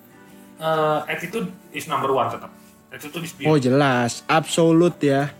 Uh, 0.61 1.01
attitude 1.09 1.49
is 1.73 1.89
number 1.89 2.13
one 2.13 2.29
tetap. 2.29 2.53
Attitude 2.93 3.25
is 3.25 3.33
Oh 3.43 3.57
beauty. 3.57 3.67
jelas, 3.67 4.21
absolut 4.29 4.95
ya. 5.01 5.33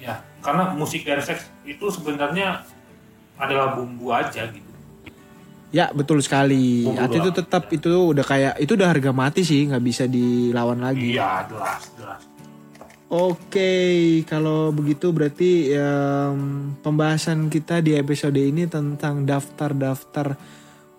Ya, 0.00 0.22
karena 0.40 0.72
musik 0.72 1.04
dan 1.04 1.20
seks 1.20 1.50
itu 1.66 1.90
sebenarnya 1.92 2.64
adalah 3.36 3.76
bumbu 3.76 4.14
aja 4.14 4.48
gitu. 4.48 4.70
Ya 5.70 5.90
betul 5.92 6.22
sekali. 6.22 6.86
Bumbu 6.86 7.04
doang. 7.04 7.36
tetap 7.36 7.68
itu 7.70 8.14
udah 8.14 8.24
kayak 8.24 8.54
itu 8.62 8.72
udah 8.74 8.88
harga 8.88 9.10
mati 9.12 9.42
sih, 9.44 9.68
nggak 9.68 9.84
bisa 9.84 10.04
dilawan 10.08 10.80
lagi. 10.80 11.18
Iya, 11.18 11.46
jelas, 11.50 11.82
jelas. 11.98 12.22
Oke, 13.10 14.22
kalau 14.22 14.70
begitu 14.70 15.10
berarti 15.10 15.74
em, 15.74 16.70
pembahasan 16.78 17.50
kita 17.50 17.82
di 17.82 17.98
episode 17.98 18.38
ini 18.38 18.70
tentang 18.70 19.26
daftar-daftar 19.26 20.38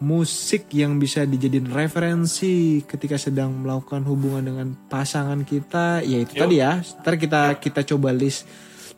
musik 0.02 0.66
yang 0.74 0.98
bisa 0.98 1.24
dijadiin 1.24 1.70
referensi 1.70 2.82
ketika 2.84 3.16
sedang 3.16 3.54
melakukan 3.62 4.02
hubungan 4.04 4.44
dengan 4.44 4.68
pasangan 4.90 5.46
kita. 5.46 6.02
Ya 6.02 6.18
itu 6.20 6.34
tadi 6.34 6.58
ya. 6.58 6.82
Ntar 6.82 7.16
kita 7.16 7.42
kita 7.56 7.86
coba 7.86 8.10
list 8.10 8.50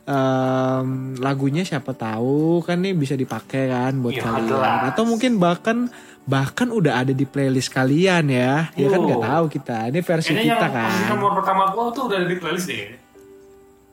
em, 0.03 0.87
lagunya 1.19 1.61
siapa 1.61 1.91
tahu 1.91 2.63
kan 2.63 2.79
nih 2.79 2.95
bisa 2.95 3.13
dipakai 3.13 3.67
kan 3.67 3.99
buat 3.99 4.15
Iya, 4.15 4.23
kalian. 4.23 4.47
jelas. 4.47 4.79
Atau 4.89 5.03
mungkin 5.03 5.37
bahkan 5.37 5.91
bahkan 6.23 6.71
udah 6.71 7.03
ada 7.03 7.11
di 7.11 7.27
playlist 7.27 7.67
kalian 7.67 8.31
ya. 8.31 8.71
Ya 8.73 8.87
kan 8.87 8.99
Yo. 9.03 9.07
nggak 9.11 9.21
tahu 9.21 9.45
kita. 9.51 9.77
Ini 9.91 9.99
versi 9.99 10.31
Kayaknya 10.31 10.55
kita 10.55 10.67
yang 10.67 10.73
kan. 10.73 10.91
nomor 11.11 11.31
pertama 11.35 11.63
gua 11.69 11.91
tuh 11.91 12.07
udah 12.07 12.17
ada 12.17 12.27
di 12.27 12.37
playlist 12.39 12.67
deh. 12.67 12.95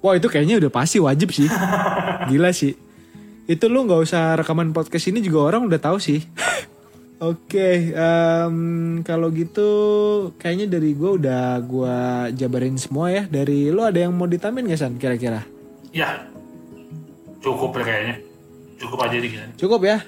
Wah 0.01 0.15
itu 0.15 0.31
kayaknya 0.31 0.57
udah 0.57 0.71
pasti 0.71 0.97
wajib 0.97 1.29
sih. 1.29 1.51
Gila 2.31 2.55
sih. 2.55 2.73
Itu 3.45 3.67
lu 3.67 3.83
nggak 3.83 4.01
usah 4.01 4.39
rekaman 4.39 4.71
podcast 4.71 5.11
ini 5.11 5.19
juga 5.19 5.43
orang 5.45 5.67
udah 5.67 5.77
tahu 5.77 5.99
sih. 5.99 6.23
Oke, 7.21 7.93
em, 7.93 8.57
kalau 9.05 9.29
gitu 9.29 9.69
kayaknya 10.41 10.81
dari 10.81 10.97
gue 10.97 11.21
udah 11.21 11.61
gue 11.61 11.97
jabarin 12.33 12.81
semua 12.81 13.13
ya. 13.13 13.29
Dari 13.29 13.69
lu 13.69 13.85
ada 13.85 14.01
yang 14.01 14.17
mau 14.17 14.25
ditamin 14.25 14.73
gak 14.73 14.81
San 14.81 14.97
kira-kira? 14.97 15.45
Ya, 15.93 16.25
cukup 17.45 17.77
ya 17.77 17.85
kayaknya. 17.85 18.17
Cukup 18.81 19.05
aja 19.05 19.17
dikit. 19.21 19.53
Cukup 19.61 19.85
ya? 19.85 20.01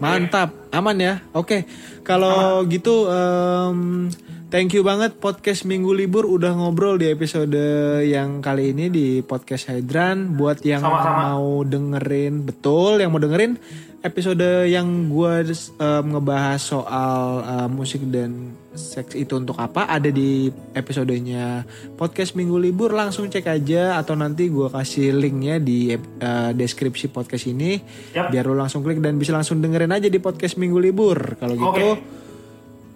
Mantap, 0.00 0.56
aman 0.72 0.96
ya. 0.96 1.14
Oke, 1.36 1.68
kalau 2.00 2.64
gitu 2.64 3.12
em, 3.12 4.08
Thank 4.54 4.70
you 4.78 4.86
banget 4.86 5.18
podcast 5.18 5.66
Minggu 5.66 5.90
Libur 5.92 6.30
udah 6.30 6.54
ngobrol 6.54 6.94
di 6.94 7.10
episode 7.10 7.58
yang 8.06 8.38
kali 8.38 8.70
ini 8.70 8.86
di 8.86 9.18
podcast 9.20 9.66
Hydran. 9.66 10.38
Buat 10.38 10.62
yang 10.62 10.78
Sama-sama. 10.78 11.34
mau 11.34 11.66
dengerin, 11.66 12.46
betul 12.46 13.02
yang 13.02 13.10
mau 13.10 13.18
dengerin 13.18 13.58
episode 14.04 14.68
yang 14.68 15.08
gue 15.08 15.32
ngebahas 15.80 16.60
soal 16.60 17.40
uh, 17.40 17.68
musik 17.72 18.04
dan 18.12 18.52
seks 18.76 19.16
itu 19.16 19.38
untuk 19.40 19.56
apa 19.56 19.88
ada 19.88 20.12
di 20.12 20.52
episodenya 20.76 21.64
podcast 21.96 22.36
Minggu 22.36 22.60
Libur 22.60 22.92
langsung 22.92 23.32
cek 23.32 23.48
aja 23.48 23.96
atau 23.96 24.12
nanti 24.12 24.52
gue 24.52 24.68
kasih 24.68 25.14
linknya 25.16 25.56
di 25.56 25.94
uh, 25.96 26.50
deskripsi 26.52 27.08
podcast 27.08 27.48
ini 27.48 27.80
Yap. 28.12 28.28
biar 28.28 28.44
lu 28.44 28.52
langsung 28.58 28.84
klik 28.84 29.00
dan 29.00 29.16
bisa 29.16 29.32
langsung 29.32 29.64
dengerin 29.64 29.94
aja 29.94 30.12
di 30.12 30.20
podcast 30.20 30.60
Minggu 30.60 30.76
Libur 30.76 31.40
kalau 31.40 31.56
gitu. 31.56 31.96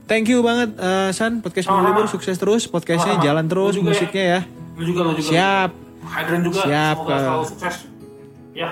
Thank 0.05 0.29
you 0.29 0.45
banget 0.45 0.77
uh, 0.77 1.09
San 1.17 1.41
podcast 1.41 1.73
Minggu 1.73 1.89
Sama-sama. 1.89 2.05
Libur 2.05 2.07
sukses 2.13 2.37
terus 2.37 2.63
podcastnya 2.69 3.17
Sama-sama. 3.17 3.27
jalan 3.33 3.45
terus 3.49 3.73
juga 3.77 3.87
ya. 3.89 3.93
musiknya 3.97 4.25
ya. 4.25 4.41
Lu 4.77 4.83
juga, 4.85 5.01
lu 5.09 5.13
juga. 5.17 5.31
Siap. 5.33 5.71
Hydran 6.05 6.41
juga. 6.45 6.61
Siap, 6.65 6.97
Semoga 6.97 7.09
Kak. 7.09 7.21
selalu 7.25 7.45
sukses. 7.49 7.77
Ya. 8.53 8.69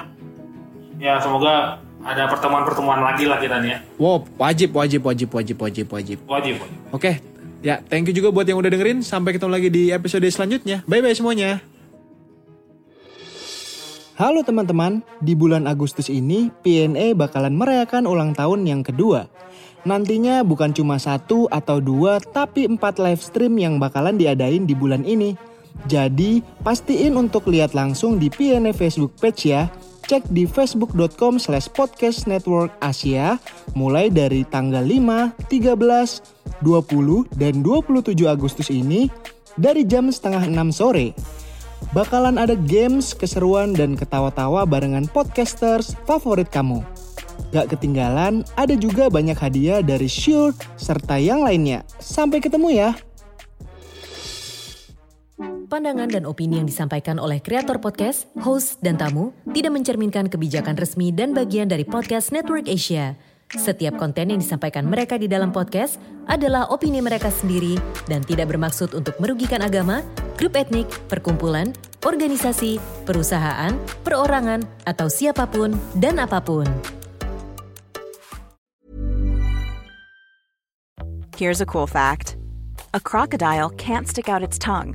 Ya, 0.96 1.14
semoga 1.20 1.54
ada 2.06 2.30
pertemuan-pertemuan 2.30 3.02
lagi 3.02 3.26
lah 3.26 3.42
kita 3.42 3.58
nih 3.58 3.70
ya. 3.74 3.78
Wow, 3.98 4.22
wajib 4.38 4.70
wajib 4.78 5.02
wajib 5.02 5.28
wajib 5.34 5.58
wajib 5.58 5.86
wajib. 5.90 6.18
Wajib, 6.30 6.54
wajib. 6.62 6.94
Oke. 6.94 7.18
Ya, 7.66 7.82
thank 7.82 8.06
you 8.06 8.14
juga 8.14 8.30
buat 8.30 8.46
yang 8.46 8.62
udah 8.62 8.70
dengerin. 8.70 9.02
Sampai 9.02 9.34
ketemu 9.34 9.50
lagi 9.50 9.68
di 9.74 9.90
episode 9.90 10.22
selanjutnya. 10.30 10.86
Bye 10.86 11.02
bye 11.02 11.10
semuanya. 11.10 11.58
Halo 14.16 14.40
teman-teman, 14.46 15.04
di 15.20 15.36
bulan 15.36 15.68
Agustus 15.68 16.08
ini 16.08 16.48
PNE 16.64 17.12
bakalan 17.12 17.52
merayakan 17.52 18.08
ulang 18.08 18.32
tahun 18.32 18.64
yang 18.64 18.80
kedua. 18.80 19.28
Nantinya 19.84 20.40
bukan 20.40 20.72
cuma 20.72 20.96
satu 20.96 21.50
atau 21.52 21.84
dua, 21.84 22.16
tapi 22.22 22.64
empat 22.64 22.96
live 22.96 23.20
stream 23.20 23.60
yang 23.60 23.76
bakalan 23.76 24.16
diadain 24.16 24.64
di 24.64 24.72
bulan 24.72 25.04
ini. 25.04 25.36
Jadi, 25.84 26.40
pastiin 26.64 27.12
untuk 27.12 27.44
lihat 27.52 27.76
langsung 27.76 28.16
di 28.16 28.32
PNE 28.32 28.72
Facebook 28.72 29.12
page 29.20 29.52
ya. 29.52 29.68
Cek 30.06 30.30
di 30.30 30.46
facebook.com 30.46 31.42
slash 31.42 31.66
podcast 31.74 32.30
network 32.30 32.70
Asia 32.78 33.42
mulai 33.74 34.06
dari 34.06 34.46
tanggal 34.46 34.86
5, 34.86 35.50
13, 35.50 36.62
20, 36.62 37.26
dan 37.34 37.54
27 37.58 38.14
Agustus 38.30 38.70
ini 38.70 39.10
dari 39.58 39.82
jam 39.82 40.06
setengah 40.06 40.46
6 40.46 40.78
sore. 40.78 41.10
Bakalan 41.90 42.38
ada 42.38 42.54
games, 42.54 43.18
keseruan, 43.18 43.74
dan 43.74 43.98
ketawa-tawa 43.98 44.62
barengan 44.62 45.10
podcasters 45.10 45.98
favorit 46.06 46.48
kamu. 46.54 46.86
Gak 47.50 47.74
ketinggalan, 47.74 48.46
ada 48.54 48.74
juga 48.78 49.10
banyak 49.10 49.36
hadiah 49.36 49.82
dari 49.82 50.06
Shure 50.06 50.54
serta 50.78 51.18
yang 51.18 51.42
lainnya. 51.42 51.82
Sampai 51.98 52.38
ketemu 52.38 52.68
ya! 52.74 52.90
Pandangan 55.66 56.06
dan 56.06 56.22
opini 56.30 56.62
yang 56.62 56.70
disampaikan 56.70 57.18
oleh 57.18 57.42
kreator 57.42 57.82
podcast, 57.82 58.30
host, 58.38 58.78
dan 58.86 58.94
tamu 58.94 59.34
tidak 59.50 59.74
mencerminkan 59.74 60.30
kebijakan 60.30 60.78
resmi 60.78 61.10
dan 61.10 61.34
bagian 61.34 61.66
dari 61.66 61.82
podcast 61.82 62.30
Network 62.30 62.70
Asia. 62.70 63.18
Setiap 63.50 63.98
konten 63.98 64.30
yang 64.30 64.38
disampaikan 64.38 64.86
mereka 64.86 65.18
di 65.18 65.26
dalam 65.26 65.50
podcast 65.50 65.98
adalah 66.30 66.70
opini 66.70 67.02
mereka 67.02 67.34
sendiri 67.34 67.74
dan 68.06 68.22
tidak 68.22 68.54
bermaksud 68.54 68.94
untuk 68.94 69.18
merugikan 69.18 69.58
agama, 69.58 70.06
grup 70.38 70.54
etnik, 70.54 70.86
perkumpulan, 71.10 71.74
organisasi, 72.06 72.78
perusahaan, 73.02 73.74
perorangan, 74.06 74.62
atau 74.86 75.10
siapa 75.10 75.50
pun 75.50 75.74
dan 75.98 76.22
apa 76.22 76.38
pun. 76.38 76.66
Here's 81.34 81.58
a 81.58 81.66
cool 81.66 81.90
fact 81.90 82.38
a 82.94 83.02
crocodile 83.02 83.74
can't 83.74 84.06
stick 84.06 84.30
out 84.30 84.46
its 84.46 84.62
tongue. 84.62 84.94